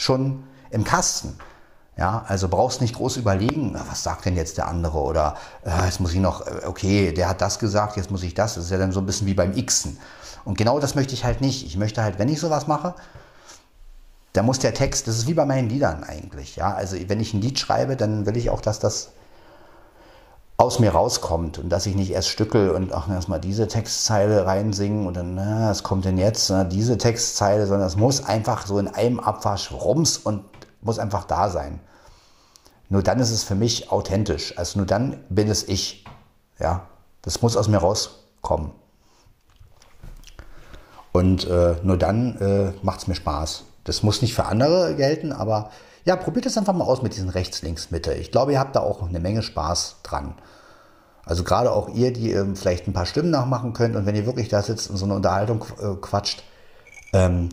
[0.00, 1.36] schon im Kasten.
[1.96, 6.00] Ja, also brauchst nicht groß überlegen, was sagt denn jetzt der andere oder äh, jetzt
[6.00, 8.54] muss ich noch, äh, okay, der hat das gesagt, jetzt muss ich das.
[8.54, 9.98] Das ist ja dann so ein bisschen wie beim Xen.
[10.44, 11.66] Und genau das möchte ich halt nicht.
[11.66, 12.94] Ich möchte halt, wenn ich sowas mache,
[14.32, 16.56] da muss der Text, das ist wie bei meinen Liedern eigentlich.
[16.56, 19.10] Ja, also wenn ich ein Lied schreibe, dann will ich auch, dass das
[20.60, 25.06] aus mir rauskommt und dass ich nicht erst stückel und auch erstmal diese Textzeile reinsingen
[25.06, 28.78] und dann, na, was kommt denn jetzt, na, diese Textzeile, sondern es muss einfach so
[28.78, 30.44] in einem Abwasch rums und
[30.82, 31.80] muss einfach da sein.
[32.90, 34.58] Nur dann ist es für mich authentisch.
[34.58, 36.04] Also nur dann bin es ich.
[36.58, 36.82] Ja,
[37.22, 38.72] das muss aus mir rauskommen.
[41.12, 43.64] Und äh, nur dann äh, macht es mir Spaß.
[43.84, 45.70] Das muss nicht für andere gelten, aber
[46.04, 48.14] ja, probiert es einfach mal aus mit diesen rechts, links, Mitte.
[48.14, 50.34] Ich glaube, ihr habt da auch eine Menge Spaß dran.
[51.24, 54.26] Also gerade auch ihr, die ähm, vielleicht ein paar Stimmen nachmachen könnt und wenn ihr
[54.26, 56.42] wirklich da sitzt und so eine Unterhaltung äh, quatscht,
[57.12, 57.50] ähm,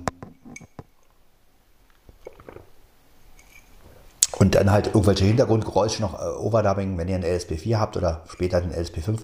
[4.38, 8.62] Und dann halt irgendwelche Hintergrundgeräusche noch äh, Overdubbing, wenn ihr einen LSP4 habt oder später
[8.62, 9.20] den LSP5.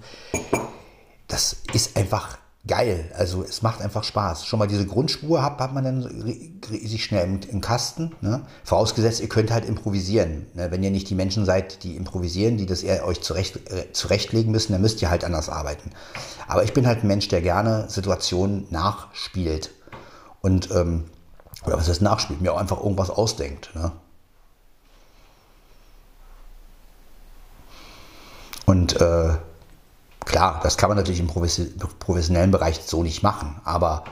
[1.28, 3.12] Das ist einfach geil.
[3.18, 4.46] Also es macht einfach Spaß.
[4.46, 6.04] Schon mal diese Grundspur hat, hat man dann
[6.72, 8.16] riesig schnell im, im Kasten.
[8.22, 8.46] Ne?
[8.64, 10.46] Vorausgesetzt, ihr könnt halt improvisieren.
[10.54, 10.72] Ne?
[10.72, 14.52] Wenn ihr nicht die Menschen seid, die improvisieren, die das eher euch zurecht, äh, zurechtlegen
[14.52, 15.92] müssen, dann müsst ihr halt anders arbeiten.
[16.48, 19.72] Aber ich bin halt ein Mensch, der gerne Situationen nachspielt.
[20.42, 21.06] Und, ähm,
[21.66, 23.72] oder was heißt nachspielt, mir auch einfach irgendwas ausdenkt.
[23.76, 23.92] Ne?
[28.66, 29.34] Und äh,
[30.26, 33.60] klar, das kann man natürlich im professionellen Bereich so nicht machen.
[33.64, 34.04] Aber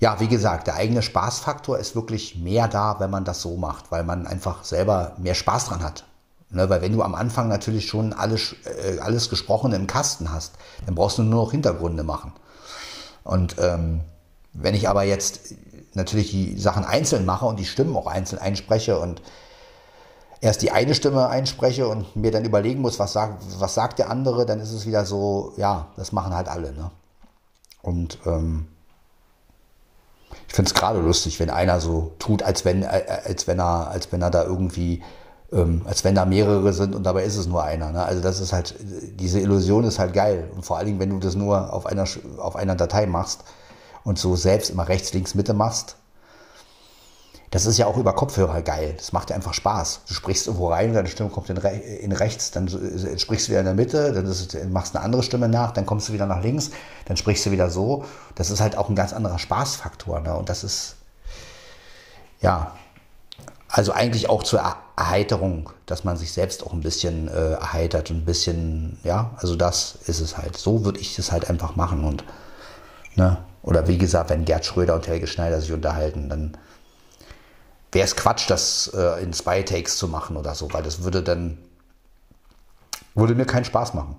[0.00, 3.90] ja, wie gesagt, der eigene Spaßfaktor ist wirklich mehr da, wenn man das so macht,
[3.90, 6.04] weil man einfach selber mehr Spaß dran hat.
[6.50, 10.54] Ne, weil wenn du am Anfang natürlich schon alles, äh, alles Gesprochene im Kasten hast,
[10.86, 12.32] dann brauchst du nur noch Hintergründe machen.
[13.22, 14.00] Und ähm,
[14.54, 15.54] wenn ich aber jetzt
[15.92, 19.20] natürlich die Sachen einzeln mache und die Stimmen auch einzeln einspreche und
[20.40, 24.10] erst die eine Stimme einspreche und mir dann überlegen muss, was, sagt, was sagt der
[24.10, 26.72] andere, dann ist es wieder so, ja, das machen halt alle.
[26.72, 26.90] Ne?
[27.82, 28.68] Und ähm,
[30.46, 33.88] ich finde es gerade lustig, wenn einer so tut, als wenn, äh, als wenn er,
[33.88, 35.02] als wenn er da irgendwie,
[35.52, 37.90] ähm, als wenn da mehrere sind und dabei ist es nur einer.
[37.90, 38.04] Ne?
[38.04, 40.50] Also das ist halt, diese Illusion ist halt geil.
[40.54, 42.04] Und vor allen Dingen, wenn du das nur auf einer,
[42.38, 43.44] auf einer Datei machst
[44.04, 45.96] und so selbst immer rechts, links, Mitte machst,
[47.50, 48.94] das ist ja auch über Kopfhörer geil.
[48.96, 50.02] Das macht ja einfach Spaß.
[50.06, 53.60] Du sprichst irgendwo rein, deine Stimme kommt in, Re in rechts, dann sprichst du wieder
[53.60, 56.26] in der Mitte, dann es, machst du eine andere Stimme nach, dann kommst du wieder
[56.26, 56.70] nach links,
[57.06, 58.04] dann sprichst du wieder so.
[58.34, 60.20] Das ist halt auch ein ganz anderer Spaßfaktor.
[60.20, 60.34] Ne?
[60.34, 60.96] Und das ist,
[62.40, 62.72] ja,
[63.70, 64.60] also eigentlich auch zur
[64.96, 69.56] Erheiterung, dass man sich selbst auch ein bisschen äh, erheitert und ein bisschen, ja, also
[69.56, 70.56] das ist es halt.
[70.56, 72.04] So würde ich es halt einfach machen.
[72.04, 72.24] Und,
[73.14, 73.38] ne?
[73.62, 76.56] Oder wie gesagt, wenn Gerd Schröder und Helge Schneider sich unterhalten, dann
[77.92, 81.22] wäre es Quatsch, das äh, in zwei Takes zu machen oder so, weil das würde
[81.22, 81.58] dann,
[83.14, 84.16] würde mir keinen Spaß machen.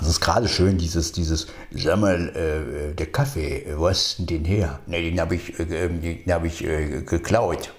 [0.00, 4.44] Es ist gerade schön, dieses, dieses, sag mal, äh, der Kaffee, wo hast du den
[4.44, 4.80] her?
[4.86, 7.72] Ne, den habe ich, äh, den hab ich äh, geklaut.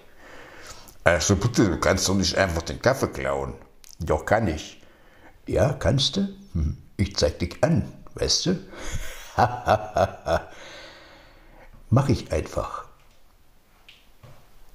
[1.03, 3.53] Also bitte, du kannst doch nicht einfach den Kaffee klauen.
[3.99, 4.81] Doch kann ich.
[5.45, 6.29] Ja, kannst du?
[6.53, 6.77] Hm.
[6.97, 8.59] Ich zeig dich an, weißt du?
[11.95, 12.83] Mache ich einfach.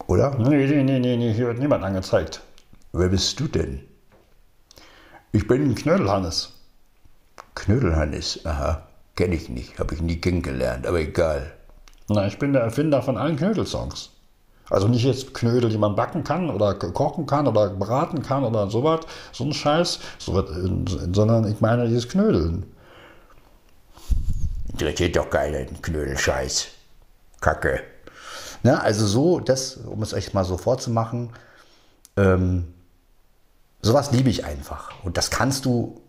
[0.06, 0.34] Oder?
[0.38, 2.40] Nee, nee, nee, nee, nee, hier wird niemand angezeigt.
[2.94, 3.80] Wer bist du denn?
[5.30, 6.54] Ich bin Knödelhannes.
[7.54, 8.88] Knödelhannes, aha.
[9.16, 11.52] Kenne ich nicht, habe ich nie kennengelernt, aber egal.
[12.08, 14.12] Na, ich bin der Erfinder von allen Knödelsongs.
[14.70, 18.70] Also nicht jetzt Knödel, die man backen kann oder kochen kann oder braten kann oder
[18.70, 19.00] sowas,
[19.32, 20.42] so ein Scheiß, so
[21.12, 22.64] sondern ich meine dieses Knödeln.
[24.72, 26.79] Interessiert doch keinen Knödelscheiß.
[27.40, 27.80] Kacke.
[28.62, 31.30] Ne, also so, das, um es euch mal so vorzumachen,
[32.16, 32.74] ähm,
[33.82, 34.92] sowas liebe ich einfach.
[35.02, 36.00] Und das kannst du,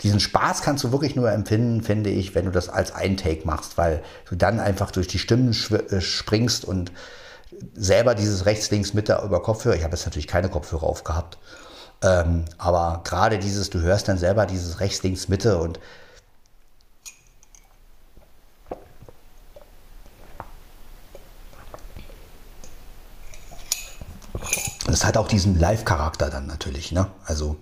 [0.00, 3.76] diesen Spaß kannst du wirklich nur empfinden, finde ich, wenn du das als Eintake machst,
[3.76, 5.50] weil du dann einfach durch die Stimmen
[5.90, 6.92] äh, springst und
[7.74, 11.38] selber dieses rechts, links, Mitte über Kopfhörer, ich habe jetzt natürlich keine Kopfhörer aufgehabt,
[12.02, 15.78] ähm, aber gerade dieses, du hörst dann selber dieses rechts, links, Mitte und
[24.86, 26.92] Das hat auch diesen Live-Charakter dann natürlich.
[26.92, 27.06] Ne?
[27.24, 27.56] Also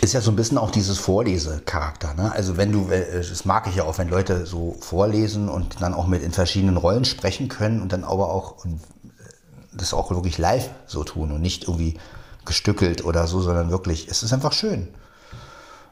[0.00, 2.14] ist ja so ein bisschen auch dieses Vorlesecharakter.
[2.14, 2.32] Ne?
[2.32, 5.92] Also wenn du, äh, das mag ich ja auch, wenn Leute so vorlesen und dann
[5.92, 8.80] auch mit in verschiedenen Rollen sprechen können und dann aber auch und
[9.72, 11.98] das auch wirklich live so tun und nicht irgendwie
[12.44, 14.88] gestückelt oder so, sondern wirklich, es ist einfach schön.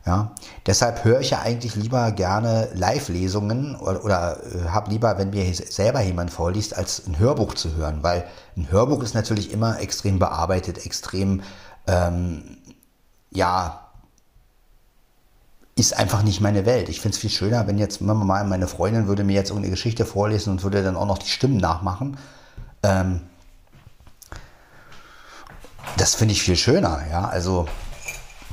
[0.06, 0.30] Ja,
[0.66, 5.52] deshalb höre ich ja eigentlich lieber gerne Live-Lesungen oder, oder äh, habe lieber, wenn mir
[5.52, 8.24] selber jemand vorliest, als ein Hörbuch zu hören, weil
[8.56, 11.42] ein Hörbuch ist natürlich immer extrem bearbeitet, extrem,
[11.88, 12.58] ähm,
[13.32, 13.80] ja,
[15.74, 16.88] ist einfach nicht meine Welt.
[16.88, 20.06] Ich finde es viel schöner, wenn jetzt mal meine Freundin würde mir jetzt irgendeine Geschichte
[20.06, 22.16] vorlesen und würde dann auch noch die Stimmen nachmachen.
[22.84, 23.22] Ähm,
[25.96, 27.26] das finde ich viel schöner, ja.
[27.26, 27.66] Also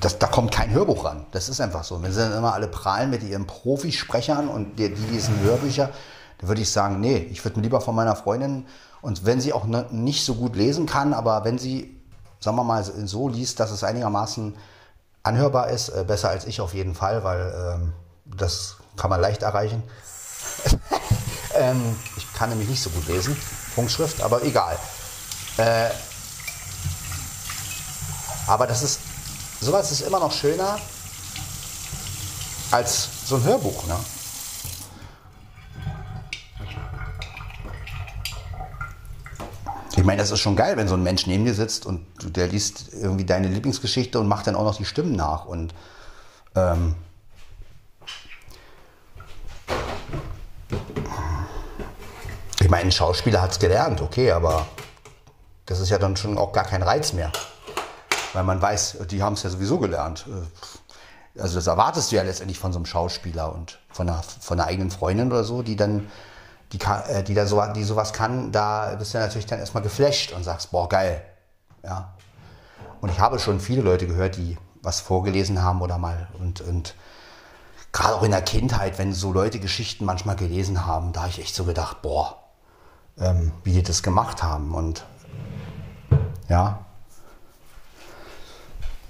[0.03, 1.25] das, da kommt kein Hörbuch ran.
[1.31, 2.01] Das ist einfach so.
[2.03, 5.91] Wenn sie dann immer alle prahlen mit ihren Profisprechern und die, die lesen Hörbücher,
[6.39, 8.65] dann würde ich sagen, nee, ich würde mir lieber von meiner Freundin,
[9.01, 11.99] und wenn sie auch ne, nicht so gut lesen kann, aber wenn sie,
[12.39, 14.55] sagen wir mal, so liest, dass es einigermaßen
[15.23, 17.93] anhörbar ist, äh, besser als ich auf jeden Fall, weil ähm,
[18.25, 19.83] das kann man leicht erreichen.
[21.55, 23.35] ähm, ich kann nämlich nicht so gut lesen,
[23.75, 24.77] Punktschrift, aber egal.
[25.57, 25.89] Äh,
[28.47, 28.99] aber das ist
[29.63, 30.77] sowas ist immer noch schöner
[32.71, 33.87] als so ein Hörbuch.
[33.87, 33.95] Ne?
[39.95, 42.47] Ich meine, das ist schon geil, wenn so ein Mensch neben dir sitzt und der
[42.47, 45.45] liest irgendwie deine Lieblingsgeschichte und macht dann auch noch die Stimmen nach.
[45.45, 45.73] Und
[46.55, 46.95] ähm,
[52.59, 54.67] ich meine, ein Schauspieler hat es gelernt, okay, aber
[55.67, 57.31] das ist ja dann schon auch gar kein Reiz mehr.
[58.33, 60.25] Weil man weiß, die haben es ja sowieso gelernt.
[61.37, 64.67] Also das erwartest du ja letztendlich von so einem Schauspieler und von einer, von einer
[64.67, 66.07] eigenen Freundin oder so, die dann
[66.71, 70.33] die, äh, die, da so, die sowas kann, da bist du natürlich dann erstmal geflasht
[70.33, 71.23] und sagst, boah, geil.
[71.83, 72.13] Ja.
[73.01, 76.95] Und ich habe schon viele Leute gehört, die was vorgelesen haben oder mal und, und
[77.93, 81.39] gerade auch in der Kindheit, wenn so Leute Geschichten manchmal gelesen haben, da habe ich
[81.39, 82.43] echt so gedacht, boah,
[83.17, 85.05] ähm, wie die das gemacht haben und
[86.49, 86.85] ja.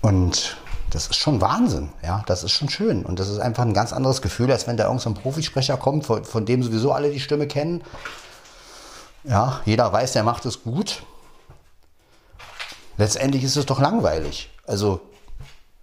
[0.03, 0.57] Und
[0.89, 3.05] das ist schon Wahnsinn, ja, das ist schon schön.
[3.05, 6.05] Und das ist einfach ein ganz anderes Gefühl, als wenn da irgendein so Profisprecher kommt,
[6.05, 7.81] von, von, dem sowieso alle die Stimme kennen.
[9.23, 11.03] Ja, jeder weiß, der macht es gut.
[12.97, 14.51] Letztendlich ist es doch langweilig.
[14.67, 14.99] Also,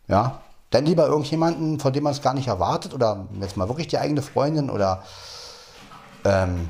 [0.07, 3.89] ja, dann lieber irgendjemanden, von dem man es gar nicht erwartet, oder jetzt mal wirklich
[3.89, 5.03] die eigene Freundin oder
[6.27, 6.69] ähm,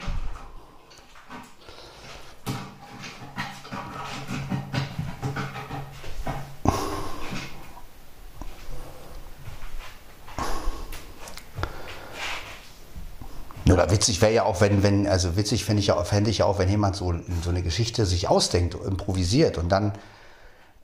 [13.80, 16.44] Oder witzig wäre ja auch, wenn, wenn, also witzig fände ich, ja, fänd ich ja
[16.44, 19.92] auch, wenn jemand so, so eine Geschichte sich ausdenkt, improvisiert und dann,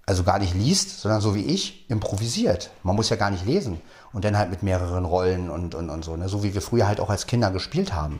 [0.07, 2.71] also gar nicht liest, sondern so wie ich, improvisiert.
[2.85, 3.83] Man muss ja gar nicht lesen.
[4.15, 6.31] Und dann halt mit mehreren Rollen und, und, und so, ne?
[6.31, 8.19] so wie wir früher halt auch als Kinder gespielt haben.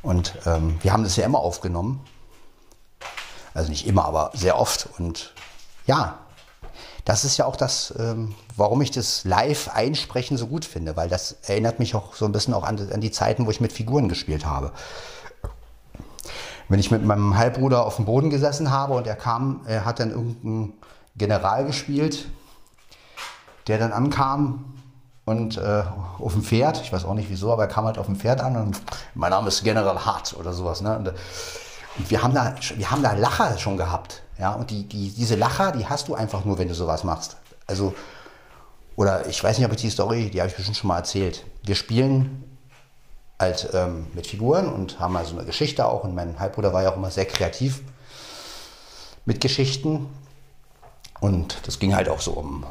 [0.00, 2.00] Und ähm, wir haben das ja immer aufgenommen.
[3.52, 4.88] Also nicht immer, aber sehr oft.
[4.96, 5.34] Und
[5.86, 6.20] ja,
[7.06, 11.36] das ist ja auch das, ähm, warum ich das Live-Einsprechen so gut finde, weil das
[11.46, 14.08] erinnert mich auch so ein bisschen auch an, an die Zeiten, wo ich mit Figuren
[14.08, 14.72] gespielt habe.
[16.68, 20.00] Wenn ich mit meinem Halbbruder auf dem Boden gesessen habe und er kam, er hat
[20.00, 20.72] dann irgendeinen
[21.14, 22.26] General gespielt,
[23.68, 24.74] der dann ankam
[25.24, 25.84] und äh,
[26.18, 28.40] auf dem Pferd, ich weiß auch nicht wieso, aber er kam halt auf dem Pferd
[28.40, 28.82] an und
[29.14, 30.80] mein Name ist General Hart oder sowas.
[30.80, 30.98] Ne?
[30.98, 31.12] Und,
[31.98, 34.22] und wir haben da, wir haben da Lacher schon gehabt.
[34.38, 37.36] Ja, und die, die, diese Lacher, die hast du einfach nur, wenn du sowas machst.
[37.66, 37.94] Also,
[38.96, 41.44] oder ich weiß nicht, ob ich die Story, die habe ich bestimmt schon mal erzählt.
[41.62, 42.44] Wir spielen
[43.38, 46.04] halt ähm, mit Figuren und haben also eine Geschichte auch.
[46.04, 47.82] Und mein Halbbruder war ja auch immer sehr kreativ
[49.24, 50.06] mit Geschichten.
[51.20, 52.66] Und das ging halt auch so um,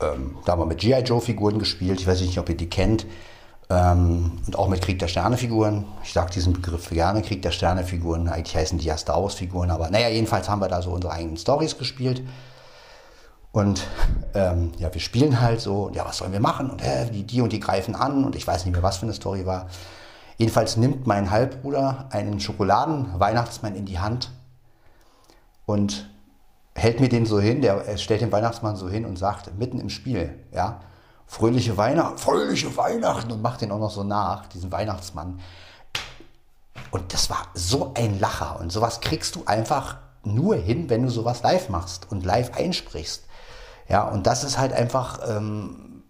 [0.00, 1.00] ähm, da haben wir mit G.I.
[1.00, 2.00] Joe-Figuren gespielt.
[2.00, 3.06] Ich weiß nicht, ob ihr die kennt.
[3.70, 5.84] Ähm, und auch mit Krieg der Sterne-Figuren.
[6.02, 8.28] Ich sage diesen Begriff gerne, Krieg der Sterne-Figuren.
[8.28, 11.36] Eigentlich heißen die ja Star Wars-Figuren, aber naja, jedenfalls haben wir da so unsere eigenen
[11.36, 12.22] Stories gespielt.
[13.52, 13.86] Und
[14.34, 16.70] ähm, ja, wir spielen halt so, ja, was sollen wir machen?
[16.70, 19.06] Und äh, die, die und die greifen an und ich weiß nicht mehr, was für
[19.06, 19.68] eine Story war.
[20.36, 24.30] Jedenfalls nimmt mein Halbbruder einen Schokoladen-Weihnachtsmann in die Hand
[25.66, 26.08] und
[26.74, 29.88] hält mir den so hin, der stellt den Weihnachtsmann so hin und sagt, mitten im
[29.90, 30.80] Spiel, ja,
[31.28, 35.38] fröhliche Weihnachten, fröhliche Weihnachten und macht den auch noch so nach, diesen Weihnachtsmann.
[36.90, 41.10] Und das war so ein Lacher und sowas kriegst du einfach nur hin, wenn du
[41.10, 43.24] sowas live machst und live einsprichst.
[43.88, 46.02] Ja, und das ist halt einfach, ähm,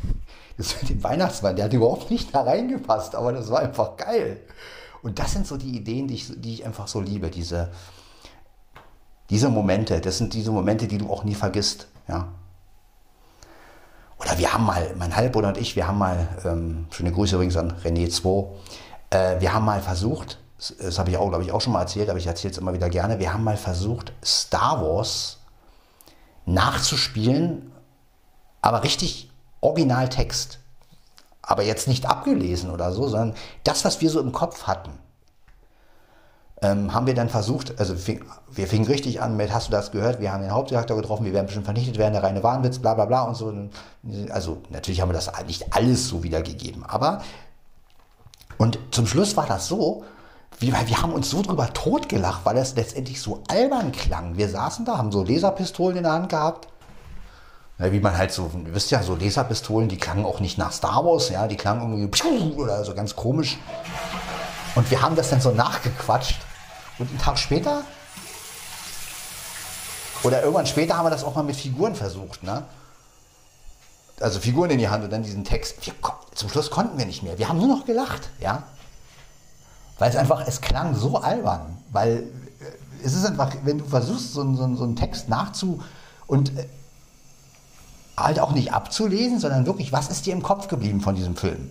[0.58, 4.42] das mit dem Weihnachtsmann, der hat überhaupt nicht da reingepasst, aber das war einfach geil.
[5.02, 7.72] Und das sind so die Ideen, die ich, die ich einfach so liebe, diese,
[9.30, 11.88] diese Momente, das sind diese Momente, die du auch nie vergisst.
[12.08, 12.28] Ja,
[14.18, 17.56] oder wir haben mal, mein Halbbruder und ich, wir haben mal, ähm, schöne Grüße übrigens
[17.56, 18.46] an René 2,
[19.10, 21.80] äh, wir haben mal versucht, das, das habe ich auch, glaube ich, auch schon mal
[21.80, 25.40] erzählt, aber ich erzähle es immer wieder gerne, wir haben mal versucht, Star Wars
[26.46, 27.72] nachzuspielen,
[28.62, 30.60] aber richtig Originaltext.
[31.42, 34.90] Aber jetzt nicht abgelesen oder so, sondern das, was wir so im Kopf hatten
[36.62, 39.92] ähm, haben wir dann versucht, also fing, wir fingen richtig an mit, hast du das
[39.92, 42.94] gehört, wir haben den Hauptdirektor getroffen, wir werden bestimmt vernichtet werden, der reine Wahnwitz, bla
[42.94, 43.52] bla bla und so.
[44.30, 47.22] Also natürlich haben wir das nicht alles so wiedergegeben, aber
[48.58, 50.04] und zum Schluss war das so,
[50.60, 54.38] weil wir haben uns so drüber totgelacht, weil das letztendlich so albern klang.
[54.38, 56.68] Wir saßen da, haben so Laserpistolen in der Hand gehabt.
[57.78, 60.72] Ja, wie man halt so, ihr wisst ja, so Laserpistolen, die klangen auch nicht nach
[60.72, 63.58] Star Wars, ja, die klangen irgendwie oder so ganz komisch.
[64.76, 66.38] Und wir haben das dann so nachgequatscht.
[66.98, 67.82] Und einen Tag später,
[70.22, 72.42] oder irgendwann später haben wir das auch mal mit Figuren versucht.
[72.42, 72.62] Ne?
[74.20, 75.84] Also Figuren in die Hand und dann diesen Text.
[75.84, 75.92] Wir,
[76.34, 77.38] zum Schluss konnten wir nicht mehr.
[77.38, 78.30] Wir haben nur noch gelacht.
[78.38, 78.62] Ja?
[79.98, 81.78] Weil es einfach, es klang so albern.
[81.90, 85.82] Weil äh, es ist einfach, wenn du versuchst, so, so, so einen Text nachzu...
[86.26, 86.66] und äh,
[88.16, 91.68] halt auch nicht abzulesen, sondern wirklich, was ist dir im Kopf geblieben von diesem Film?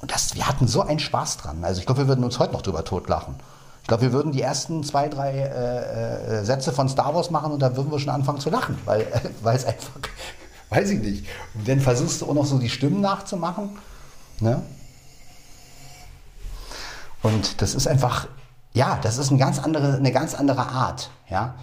[0.00, 1.64] Und das, wir hatten so einen Spaß dran.
[1.64, 3.36] Also ich glaube, wir würden uns heute noch drüber totlachen.
[3.82, 7.52] Ich glaube, wir würden die ersten zwei, drei äh, äh, Sätze von Star Wars machen
[7.52, 9.00] und da würden wir schon anfangen zu lachen, weil
[9.44, 9.92] äh, es einfach,
[10.70, 11.26] weiß ich nicht.
[11.54, 13.70] Und dann versuchst du auch noch so die Stimmen nachzumachen.
[14.40, 14.62] Ne?
[17.22, 18.26] Und das ist einfach,
[18.72, 21.10] ja, das ist eine ganz andere, eine ganz andere Art.
[21.28, 21.54] Ja?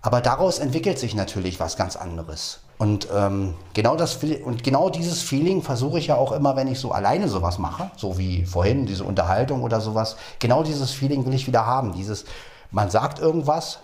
[0.00, 2.60] Aber daraus entwickelt sich natürlich was ganz anderes.
[2.78, 6.78] Und, ähm, genau das, und genau dieses Feeling versuche ich ja auch immer, wenn ich
[6.78, 10.16] so alleine sowas mache, so wie vorhin, diese Unterhaltung oder sowas.
[10.38, 11.92] Genau dieses Feeling will ich wieder haben.
[11.92, 12.24] Dieses,
[12.70, 13.80] man sagt irgendwas,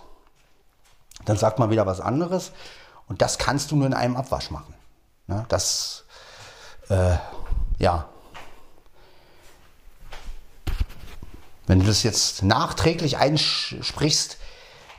[1.25, 2.53] dann sagt man wieder was anderes.
[3.07, 4.73] Und das kannst du nur in einem Abwasch machen.
[5.27, 5.45] Ne?
[5.49, 6.05] Das,
[6.87, 7.17] äh,
[7.77, 8.07] ja.
[11.67, 14.37] Wenn du das jetzt nachträglich einsprichst,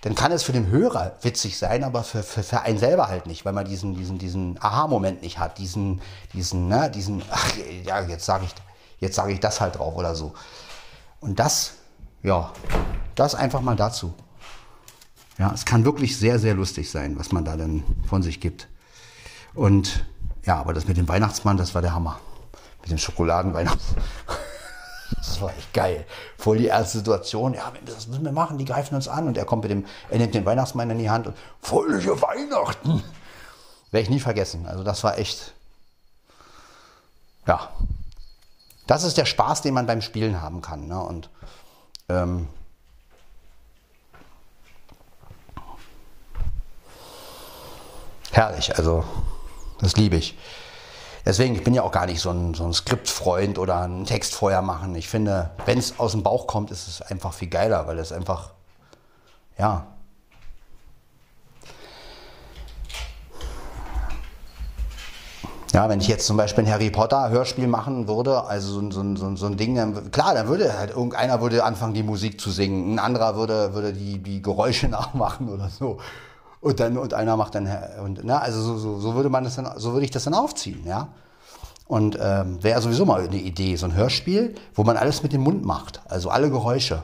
[0.06, 3.26] dann kann es für den Hörer witzig sein, aber für, für, für einen selber halt
[3.26, 6.00] nicht, weil man diesen, diesen, diesen Aha-Moment nicht hat, diesen,
[6.32, 7.50] diesen, ne, diesen, ach
[7.84, 8.54] ja, jetzt sage ich,
[9.00, 10.32] jetzt sage ich das halt drauf oder so.
[11.18, 11.72] Und das,
[12.22, 12.52] ja,
[13.16, 14.14] das einfach mal dazu.
[15.38, 18.68] Ja, es kann wirklich sehr, sehr lustig sein, was man da dann von sich gibt.
[19.54, 20.06] Und
[20.44, 22.20] ja, aber das mit dem Weihnachtsmann, das war der Hammer.
[22.82, 24.04] Mit dem Schokoladenweihnachtsmann.
[25.14, 26.06] Das war echt geil.
[26.38, 27.54] Voll die erste Situation.
[27.54, 29.26] Ja, das müssen wir machen, die greifen uns an.
[29.28, 33.02] Und er kommt mit dem, er nimmt den Weihnachtsmann in die Hand und fröhliche Weihnachten.
[33.90, 34.66] Werde ich nie vergessen.
[34.66, 35.54] Also das war echt,
[37.46, 37.70] ja.
[38.86, 40.86] Das ist der Spaß, den man beim Spielen haben kann.
[40.86, 41.00] Ne?
[41.00, 41.28] Und
[42.08, 42.48] ähm,
[48.30, 49.04] herrlich, also
[49.80, 50.36] das liebe ich.
[51.26, 54.32] Deswegen, ich bin ja auch gar nicht so ein, so ein Skriptfreund oder ein Text
[54.32, 54.94] vorher machen.
[54.94, 58.12] Ich finde, wenn es aus dem Bauch kommt, ist es einfach viel geiler, weil es
[58.12, 58.52] einfach,
[59.58, 59.88] ja.
[65.72, 69.16] Ja, wenn ich jetzt zum Beispiel ein Harry Potter Hörspiel machen würde, also so, so,
[69.16, 72.52] so, so ein Ding, dann, klar, dann würde halt irgendeiner würde anfangen, die Musik zu
[72.52, 75.98] singen, ein anderer würde, würde die, die Geräusche nachmachen oder so.
[76.60, 77.68] Und dann, und einer macht dann,
[78.02, 80.34] und, na, also so, so, so würde man das dann, so würde ich das dann
[80.34, 81.08] aufziehen, ja.
[81.86, 85.42] Und ähm, wäre sowieso mal eine Idee, so ein Hörspiel, wo man alles mit dem
[85.42, 87.02] Mund macht, also alle Geräusche.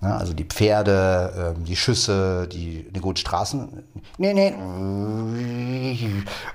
[0.00, 3.84] Ja, also die Pferde, ähm, die Schüsse, die, ne gut, Straßen,
[4.18, 6.08] nee, nee,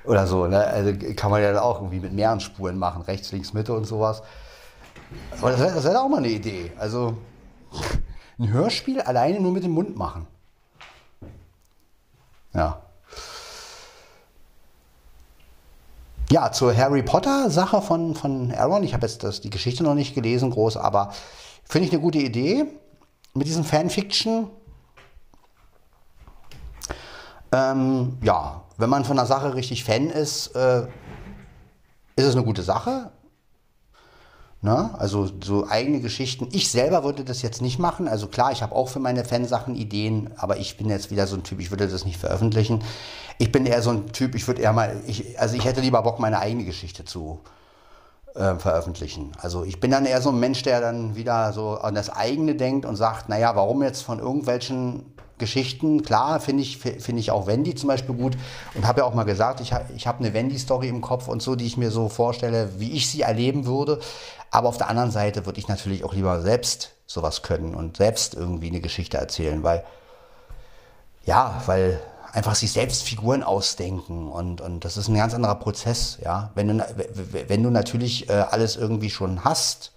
[0.03, 0.65] oder so, ne?
[0.65, 4.21] Also kann man ja auch irgendwie mit mehreren Spuren machen, rechts, links, Mitte und sowas.
[5.39, 6.71] Aber das wäre wär auch mal eine Idee.
[6.77, 7.15] Also
[8.37, 10.27] ein Hörspiel alleine nur mit dem Mund machen.
[12.57, 12.81] Ja.
[16.29, 18.83] Ja, zur Harry Potter Sache von, von Aaron.
[18.83, 21.13] Ich habe jetzt das, die Geschichte noch nicht gelesen, groß, aber
[21.63, 22.65] finde ich eine gute Idee
[23.33, 24.49] mit diesem Fanfiction.
[27.53, 30.87] Ähm, ja, wenn man von der Sache richtig Fan ist, äh,
[32.15, 33.11] ist es eine gute Sache.
[34.61, 34.89] Ne?
[34.97, 36.47] Also so eigene Geschichten.
[36.51, 38.07] Ich selber würde das jetzt nicht machen.
[38.07, 41.35] Also klar, ich habe auch für meine Fansachen Ideen, aber ich bin jetzt wieder so
[41.35, 42.83] ein Typ, ich würde das nicht veröffentlichen.
[43.37, 46.01] Ich bin eher so ein Typ, ich würde eher mal, ich, also ich hätte lieber
[46.01, 47.39] Bock, meine eigene Geschichte zu
[48.33, 49.31] äh, veröffentlichen.
[49.39, 52.55] Also ich bin dann eher so ein Mensch, der dann wieder so an das eigene
[52.55, 55.05] denkt und sagt, naja, warum jetzt von irgendwelchen
[55.37, 58.35] Geschichten, klar, finde ich, finde ich auch Wendy zum Beispiel gut
[58.73, 61.55] und habe ja auch mal gesagt, ich, ich habe eine Wendy-Story im Kopf und so,
[61.55, 63.99] die ich mir so vorstelle, wie ich sie erleben würde.
[64.51, 68.33] Aber auf der anderen Seite würde ich natürlich auch lieber selbst sowas können und selbst
[68.33, 69.83] irgendwie eine Geschichte erzählen, weil,
[71.25, 71.99] ja, weil
[72.33, 76.51] einfach sich selbst Figuren ausdenken und, und das ist ein ganz anderer Prozess, ja.
[76.55, 76.85] Wenn du,
[77.47, 79.91] wenn du natürlich äh, alles irgendwie schon hast,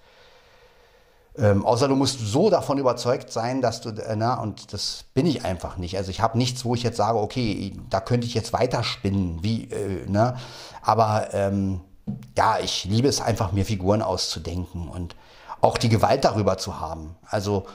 [1.36, 5.26] ähm, außer du musst so davon überzeugt sein, dass du, äh, na, und das bin
[5.26, 5.96] ich einfach nicht.
[5.96, 9.64] Also ich habe nichts, wo ich jetzt sage, okay, da könnte ich jetzt weiterspinnen, wie,
[9.70, 10.36] äh, ne?
[10.82, 11.80] Aber ähm,
[12.36, 15.16] ja, ich liebe es einfach, mir Figuren auszudenken und
[15.60, 17.16] auch die Gewalt darüber zu haben.
[17.26, 17.66] Also,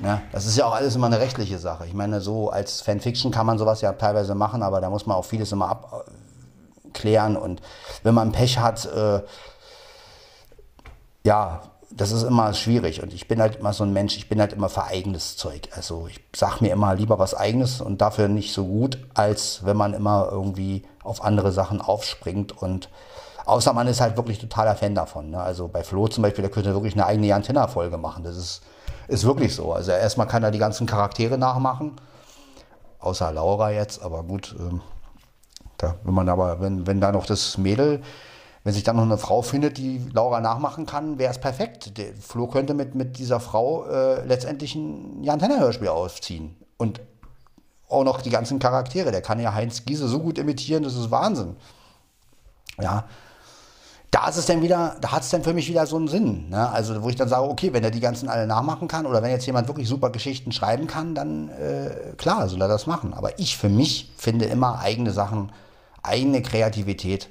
[0.00, 1.86] ne, das ist ja auch alles immer eine rechtliche Sache.
[1.86, 5.16] Ich meine, so als Fanfiction kann man sowas ja teilweise machen, aber da muss man
[5.16, 7.36] auch vieles immer abklären.
[7.36, 7.60] Und
[8.02, 9.22] wenn man Pech hat, äh,
[11.24, 13.02] ja, das ist immer schwierig.
[13.02, 15.68] Und ich bin halt immer so ein Mensch, ich bin halt immer für eigenes Zeug.
[15.74, 19.76] Also ich sag mir immer lieber was eigenes und dafür nicht so gut, als wenn
[19.76, 22.88] man immer irgendwie auf andere Sachen aufspringt und
[23.46, 25.30] Außer man ist halt wirklich totaler Fan davon.
[25.30, 25.40] Ne?
[25.40, 28.24] Also bei Flo zum Beispiel, der könnte wirklich eine eigene Antenna-Folge machen.
[28.24, 28.62] Das ist,
[29.08, 29.72] ist wirklich so.
[29.72, 31.92] Also erstmal kann er die ganzen Charaktere nachmachen.
[33.00, 34.54] Außer Laura jetzt, aber gut.
[34.58, 34.80] Ähm,
[35.76, 38.02] da, wenn man aber, wenn, wenn da noch das Mädel,
[38.62, 41.98] wenn sich dann noch eine Frau findet, die Laura nachmachen kann, wäre es perfekt.
[41.98, 46.56] Der Flo könnte mit, mit dieser Frau äh, letztendlich ein Jan Tenner-Hörspiel aufziehen.
[46.78, 47.02] Und
[47.90, 49.10] auch noch die ganzen Charaktere.
[49.10, 51.56] Der kann ja Heinz Giese so gut imitieren, das ist Wahnsinn.
[52.80, 53.04] Ja,
[54.14, 56.48] da ist es dann wieder, da hat es dann für mich wieder so einen Sinn.
[56.48, 56.70] Ne?
[56.70, 59.32] Also wo ich dann sage, okay, wenn er die ganzen alle nachmachen kann oder wenn
[59.32, 63.12] jetzt jemand wirklich super Geschichten schreiben kann, dann äh, klar, soll er das machen.
[63.12, 65.50] Aber ich für mich finde immer eigene Sachen,
[66.04, 67.28] eigene Kreativität.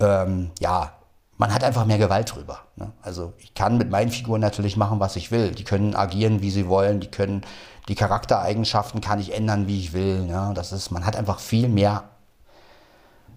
[0.00, 0.92] Ähm, ja,
[1.36, 2.58] man hat einfach mehr Gewalt drüber.
[2.74, 2.90] Ne?
[3.02, 5.52] Also ich kann mit meinen Figuren natürlich machen, was ich will.
[5.52, 6.98] Die können agieren, wie sie wollen.
[6.98, 7.42] Die können
[7.88, 10.24] die Charaktereigenschaften kann ich ändern, wie ich will.
[10.24, 10.50] Ne?
[10.56, 12.02] Das ist, man hat einfach viel mehr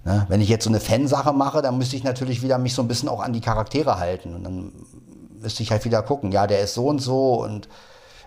[0.05, 0.25] Ne?
[0.29, 2.87] Wenn ich jetzt so eine Fansache mache, dann müsste ich natürlich wieder mich so ein
[2.87, 4.35] bisschen auch an die Charaktere halten.
[4.35, 4.71] Und dann
[5.41, 7.67] müsste ich halt wieder gucken, ja, der ist so und so und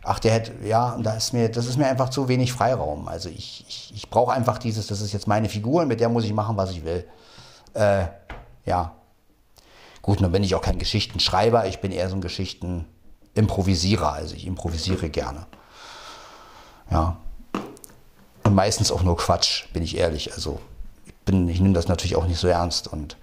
[0.03, 3.07] ach, der hätte, ja, und da ist mir, das ist mir einfach zu wenig Freiraum.
[3.09, 6.25] Also ich, ich, ich brauche einfach dieses, das ist jetzt meine Figur, mit der muss
[6.25, 7.07] ich machen, was ich will.
[7.75, 8.07] Äh,
[8.65, 8.93] ja.
[10.03, 14.47] Gut, nun bin ich auch kein Geschichtenschreiber, ich bin eher so ein Geschichten-Improvisierer, also ich
[14.47, 15.47] improvisiere gerne.
[16.91, 17.19] Ja.
[18.45, 20.33] Und meistens auch nur Quatsch, bin ich ehrlich.
[20.33, 20.59] Also
[21.29, 22.89] bin, ich nehme das natürlich auch nicht so ernst.
[22.89, 23.17] Und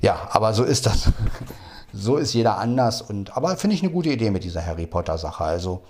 [0.00, 1.10] ja, aber so ist das.
[1.92, 3.02] so ist jeder anders.
[3.02, 5.44] Und, aber finde ich eine gute Idee mit dieser Harry Potter-Sache.
[5.44, 5.82] Also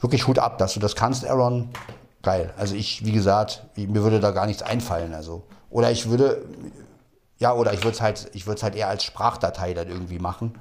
[0.00, 1.68] wirklich Hut ab, dass du das kannst, Aaron.
[2.22, 2.52] Geil.
[2.56, 5.14] Also ich, wie gesagt, mir würde da gar nichts einfallen.
[5.14, 6.44] Also, oder ich würde,
[7.38, 10.58] ja, oder ich würde es halt, ich würde halt eher als Sprachdatei dann irgendwie machen.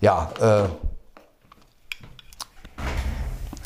[0.00, 0.68] Ja, äh,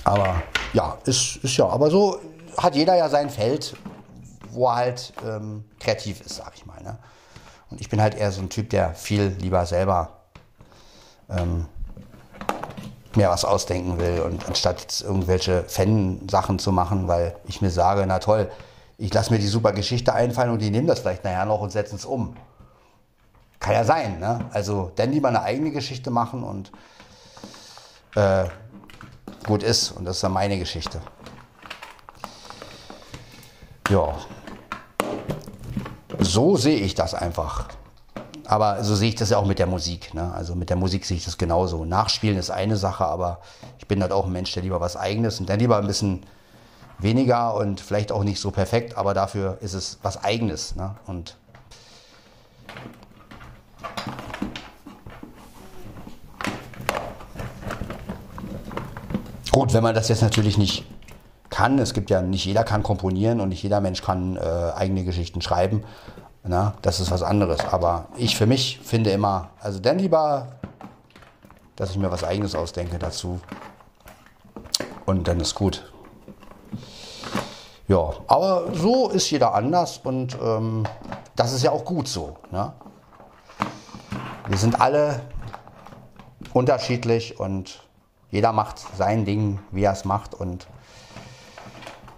[0.04, 0.42] aber
[0.72, 2.18] ja, ist, ist ja, aber so
[2.56, 3.76] hat jeder ja sein Feld
[4.58, 6.82] wo er halt ähm, kreativ ist, sag ich mal.
[6.82, 6.98] Ne?
[7.70, 10.18] Und ich bin halt eher so ein Typ, der viel lieber selber
[11.30, 11.66] ähm,
[13.14, 18.04] mir was ausdenken will und anstatt jetzt irgendwelche Fan-Sachen zu machen, weil ich mir sage,
[18.06, 18.50] na toll,
[18.96, 21.70] ich lasse mir die super Geschichte einfallen und die nehmen das vielleicht nachher noch und
[21.70, 22.36] setzen es um.
[23.60, 24.46] Kann ja sein, ne?
[24.52, 26.72] Also dann lieber eine eigene Geschichte machen und
[28.14, 28.46] äh,
[29.46, 29.92] gut ist.
[29.92, 31.00] Und das ist dann meine Geschichte.
[33.88, 34.16] Ja
[36.28, 37.68] so sehe ich das einfach.
[38.44, 40.14] Aber so sehe ich das ja auch mit der Musik.
[40.14, 40.32] Ne?
[40.32, 41.84] Also mit der Musik sehe ich das genauso.
[41.84, 43.40] Nachspielen ist eine Sache, aber
[43.78, 46.24] ich bin halt auch ein Mensch, der lieber was Eigenes und dann lieber ein bisschen
[46.98, 50.76] weniger und vielleicht auch nicht so perfekt, aber dafür ist es was Eigenes.
[50.76, 50.94] Ne?
[51.06, 51.36] Und
[59.52, 60.84] gut, wenn man das jetzt natürlich nicht
[61.50, 61.78] kann.
[61.78, 64.40] Es gibt ja nicht jeder kann komponieren und nicht jeder Mensch kann äh,
[64.74, 65.84] eigene Geschichten schreiben.
[66.44, 67.60] Na, das ist was anderes.
[67.70, 70.48] Aber ich für mich finde immer, also dann lieber,
[71.76, 73.40] dass ich mir was eigenes ausdenke dazu.
[75.04, 75.92] Und dann ist gut.
[77.86, 80.84] Ja, aber so ist jeder anders und ähm,
[81.36, 82.36] das ist ja auch gut so.
[82.50, 82.72] Ne?
[84.46, 85.20] Wir sind alle
[86.52, 87.82] unterschiedlich und
[88.30, 90.66] jeder macht sein Ding, wie er es macht und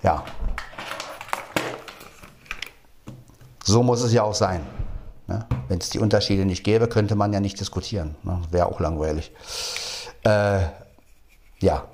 [0.02, 0.24] ja.
[3.64, 4.66] So muss es ja auch sein.
[5.26, 5.46] Ne?
[5.68, 8.16] Wenn es die Unterschiede nicht gäbe, könnte man ja nicht diskutieren.
[8.22, 8.40] Ne?
[8.50, 9.32] Wäre auch langweilig.
[10.24, 10.62] Äh,
[11.60, 11.84] ja.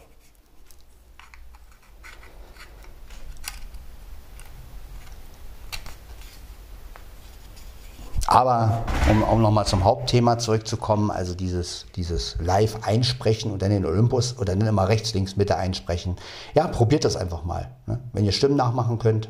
[8.27, 14.37] Aber um, um nochmal zum Hauptthema zurückzukommen, also dieses, dieses Live-Einsprechen und dann den Olympus
[14.39, 16.17] oder dann immer rechts, links, Mitte einsprechen.
[16.55, 17.71] Ja, probiert das einfach mal.
[17.87, 18.01] Ne?
[18.13, 19.29] Wenn ihr Stimmen nachmachen könnt,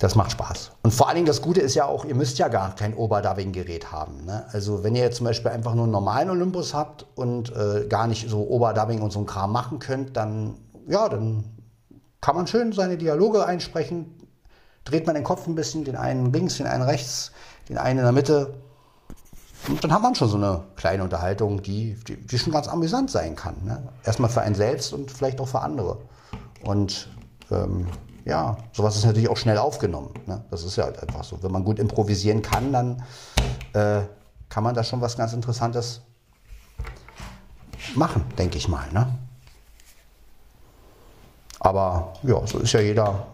[0.00, 0.72] das macht Spaß.
[0.82, 3.92] Und vor allen Dingen das Gute ist ja auch, ihr müsst ja gar kein Oberdubbing-Gerät
[3.92, 4.24] haben.
[4.24, 4.46] Ne?
[4.50, 8.06] Also wenn ihr jetzt zum Beispiel einfach nur einen normalen Olympus habt und äh, gar
[8.06, 10.54] nicht so Oberdubbing und so einen Kram machen könnt, dann,
[10.88, 11.44] ja, dann
[12.22, 14.19] kann man schön seine Dialoge einsprechen,
[14.84, 17.32] dreht man den Kopf ein bisschen, den einen links, den einen rechts,
[17.68, 18.54] den einen in der Mitte.
[19.68, 23.10] Und dann hat man schon so eine kleine Unterhaltung, die, die, die schon ganz amüsant
[23.10, 23.56] sein kann.
[23.64, 23.82] Ne?
[24.04, 25.98] Erstmal für einen selbst und vielleicht auch für andere.
[26.64, 27.08] Und
[27.50, 27.86] ähm,
[28.24, 30.14] ja, sowas ist natürlich auch schnell aufgenommen.
[30.26, 30.42] Ne?
[30.50, 31.42] Das ist ja halt einfach so.
[31.42, 33.02] Wenn man gut improvisieren kann, dann
[33.74, 34.02] äh,
[34.48, 36.00] kann man da schon was ganz Interessantes
[37.94, 38.90] machen, denke ich mal.
[38.92, 39.06] Ne?
[41.60, 43.26] Aber ja, so ist ja jeder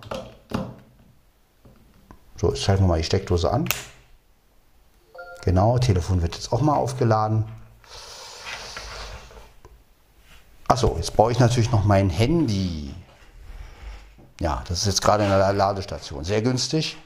[2.37, 3.69] so, jetzt schalten wir mal die Steckdose an.
[5.43, 7.45] Genau, Telefon wird jetzt auch mal aufgeladen.
[10.69, 12.93] Achso, jetzt brauche ich natürlich noch mein Handy.
[14.41, 16.25] Ja, das ist jetzt gerade in der Ladestation.
[16.25, 16.97] Sehr günstig.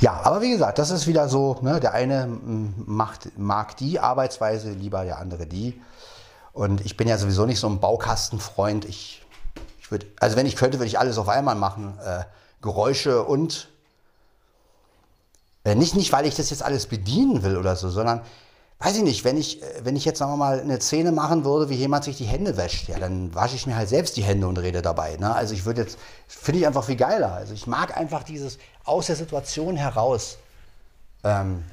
[0.00, 2.26] Ja, aber wie gesagt, das ist wieder so, ne, der eine
[2.86, 5.78] macht, mag die Arbeitsweise lieber, der andere die.
[6.52, 8.84] Und ich bin ja sowieso nicht so ein Baukastenfreund.
[8.84, 9.22] Ich,
[9.80, 11.98] ich würde, also wenn ich könnte, würde ich alles auf einmal machen.
[12.04, 12.24] Äh,
[12.62, 13.68] Geräusche und
[15.64, 18.22] äh, nicht, nicht, weil ich das jetzt alles bedienen will oder so, sondern
[18.78, 21.44] weiß ich nicht, wenn ich, äh, wenn ich jetzt sagen wir mal eine Szene machen
[21.44, 24.22] würde, wie jemand sich die Hände wäscht, ja, dann wasche ich mir halt selbst die
[24.22, 25.16] Hände und rede dabei.
[25.16, 25.34] Ne?
[25.34, 25.98] Also ich würde jetzt,
[26.28, 27.32] finde ich einfach viel geiler.
[27.32, 30.38] Also ich mag einfach dieses aus der Situation heraus
[31.24, 31.64] ähm,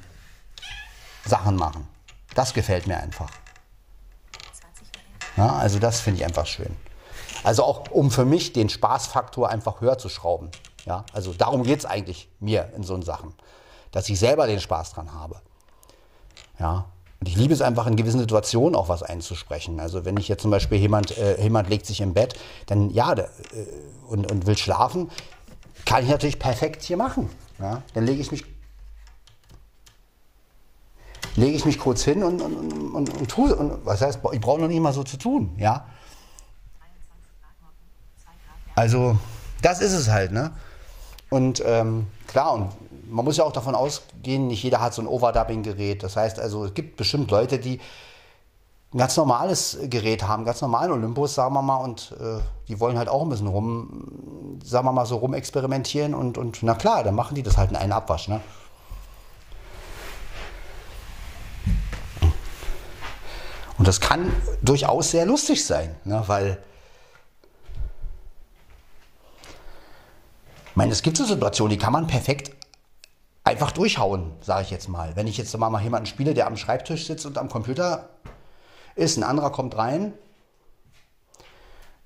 [1.26, 1.88] Sachen machen.
[2.34, 3.30] Das gefällt mir einfach.
[5.38, 6.74] Ja, also das finde ich einfach schön.
[7.44, 10.50] Also auch um für mich den Spaßfaktor einfach höher zu schrauben.
[10.84, 13.34] Ja, also darum geht es eigentlich mir in so Sachen,
[13.92, 15.40] dass ich selber den Spaß dran habe.
[16.58, 16.86] Ja,
[17.20, 19.78] und ich liebe es einfach in gewissen Situationen auch was einzusprechen.
[19.78, 22.34] Also wenn ich jetzt zum Beispiel jemand, äh, jemand legt sich im Bett,
[22.66, 23.66] dann ja, der, äh,
[24.08, 25.08] und, und will schlafen,
[25.84, 27.30] kann ich natürlich perfekt hier machen.
[27.60, 27.82] Ja?
[27.94, 28.44] Dann lege ich mich
[31.38, 34.60] lege ich mich kurz hin und, und, und, und tue, und was heißt, ich brauche
[34.60, 35.86] noch nicht mal so zu tun, ja.
[38.74, 39.16] Also,
[39.62, 40.52] das ist es halt, ne?
[41.30, 42.70] Und ähm, klar, und
[43.08, 46.02] man muss ja auch davon ausgehen, nicht jeder hat so ein Overdubbing-Gerät.
[46.02, 47.80] Das heißt also, es gibt bestimmt Leute, die
[48.94, 52.96] ein ganz normales Gerät haben, ganz normalen Olympus, sagen wir mal, und äh, die wollen
[52.96, 57.14] halt auch ein bisschen rum, sagen wir mal, so rumexperimentieren und, und na klar, dann
[57.14, 58.40] machen die das halt in einen Abwasch, ne?
[63.88, 64.30] Das kann
[64.60, 66.22] durchaus sehr lustig sein, ne?
[66.26, 66.58] weil
[70.66, 72.54] ich meine, es gibt so Situationen, die kann man perfekt
[73.44, 75.16] einfach durchhauen, sage ich jetzt mal.
[75.16, 78.10] Wenn ich jetzt mal jemanden spiele, der am Schreibtisch sitzt und am Computer
[78.94, 80.12] ist, ein anderer kommt rein.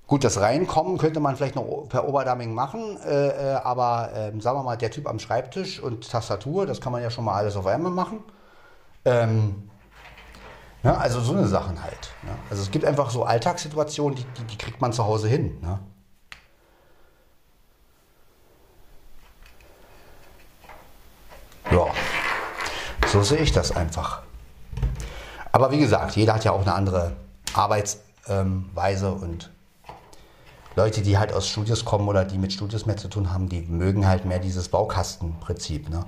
[0.07, 4.57] Gut, das Reinkommen könnte man vielleicht noch per Oberdumming machen, äh, äh, aber äh, sagen
[4.57, 7.57] wir mal, der Typ am Schreibtisch und Tastatur, das kann man ja schon mal alles
[7.57, 8.23] auf einmal machen.
[9.03, 9.69] Ähm,
[10.83, 12.11] ja, also so eine Sachen halt.
[12.23, 12.35] Ja.
[12.49, 15.59] Also es gibt einfach so Alltagssituationen, die, die, die kriegt man zu Hause hin.
[15.61, 15.79] Ne?
[21.71, 21.87] Ja,
[23.07, 24.23] so sehe ich das einfach.
[25.51, 27.15] Aber wie gesagt, jeder hat ja auch eine andere
[27.53, 29.51] Arbeitsweise ähm, und
[30.75, 33.61] Leute, die halt aus Studios kommen oder die mit Studios mehr zu tun haben, die
[33.61, 35.89] mögen halt mehr dieses Baukastenprinzip.
[35.89, 36.05] Ne?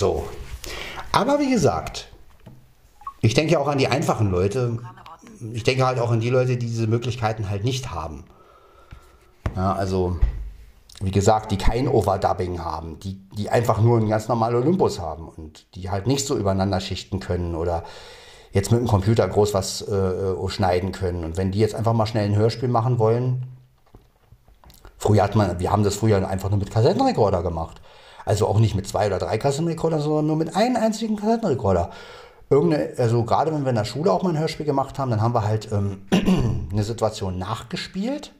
[0.00, 0.24] So.
[1.12, 2.08] Aber wie gesagt,
[3.20, 4.78] ich denke auch an die einfachen Leute,
[5.52, 8.24] ich denke halt auch an die Leute, die diese Möglichkeiten halt nicht haben.
[9.54, 10.16] Ja, also,
[11.02, 15.28] wie gesagt, die kein Overdubbing haben, die, die einfach nur einen ganz normalen Olympus haben
[15.28, 17.84] und die halt nicht so übereinander schichten können oder
[18.52, 21.24] jetzt mit dem Computer groß was äh, äh schneiden können.
[21.24, 23.48] Und wenn die jetzt einfach mal schnell ein Hörspiel machen wollen,
[24.96, 27.82] früher hat man, wir haben das früher einfach nur mit Kassettenrekorder gemacht.
[28.24, 31.90] Also auch nicht mit zwei oder drei Kassettenrekordern, sondern nur mit einem einzigen Kassettenrekorder
[32.50, 35.22] irgendeine, also gerade wenn wir in der Schule auch mal ein Hörspiel gemacht haben, dann
[35.22, 36.02] haben wir halt ähm,
[36.72, 38.32] eine Situation nachgespielt.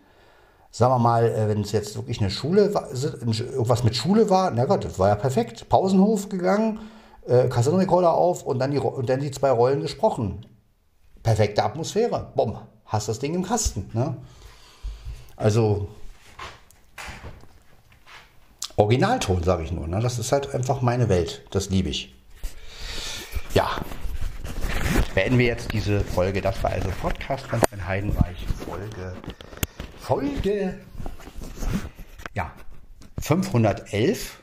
[0.72, 4.50] Sagen wir mal, äh, wenn es jetzt wirklich eine Schule war, irgendwas mit Schule war,
[4.50, 5.68] na Gott, das war ja perfekt.
[5.68, 6.80] Pausenhof gegangen,
[7.26, 10.44] äh, Kassettenrekorder auf und dann, die, und dann die zwei Rollen gesprochen.
[11.22, 12.32] Perfekte Atmosphäre.
[12.34, 13.90] Bumm, hast das Ding im Kasten.
[13.92, 14.16] Ne?
[15.36, 15.88] Also
[18.80, 19.86] Originalton, sage ich nur.
[19.86, 20.00] Ne?
[20.00, 21.42] Das ist halt einfach meine Welt.
[21.50, 22.14] Das liebe ich.
[23.52, 23.68] Ja,
[25.14, 26.40] beenden wir jetzt diese Folge.
[26.40, 28.46] Das war also Podcast von Sven Heidenreich.
[28.64, 29.16] Folge,
[30.00, 30.78] Folge,
[32.32, 32.50] ja,
[33.20, 34.38] 511.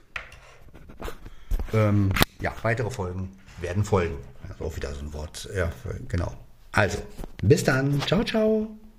[1.73, 4.17] Ähm, ja, weitere Folgen werden folgen.
[4.47, 5.49] Also auch wieder so ein Wort.
[5.55, 5.71] Ja,
[6.07, 6.31] genau.
[6.73, 6.99] Also,
[7.41, 7.99] bis dann.
[8.01, 8.67] Ciao, ciao.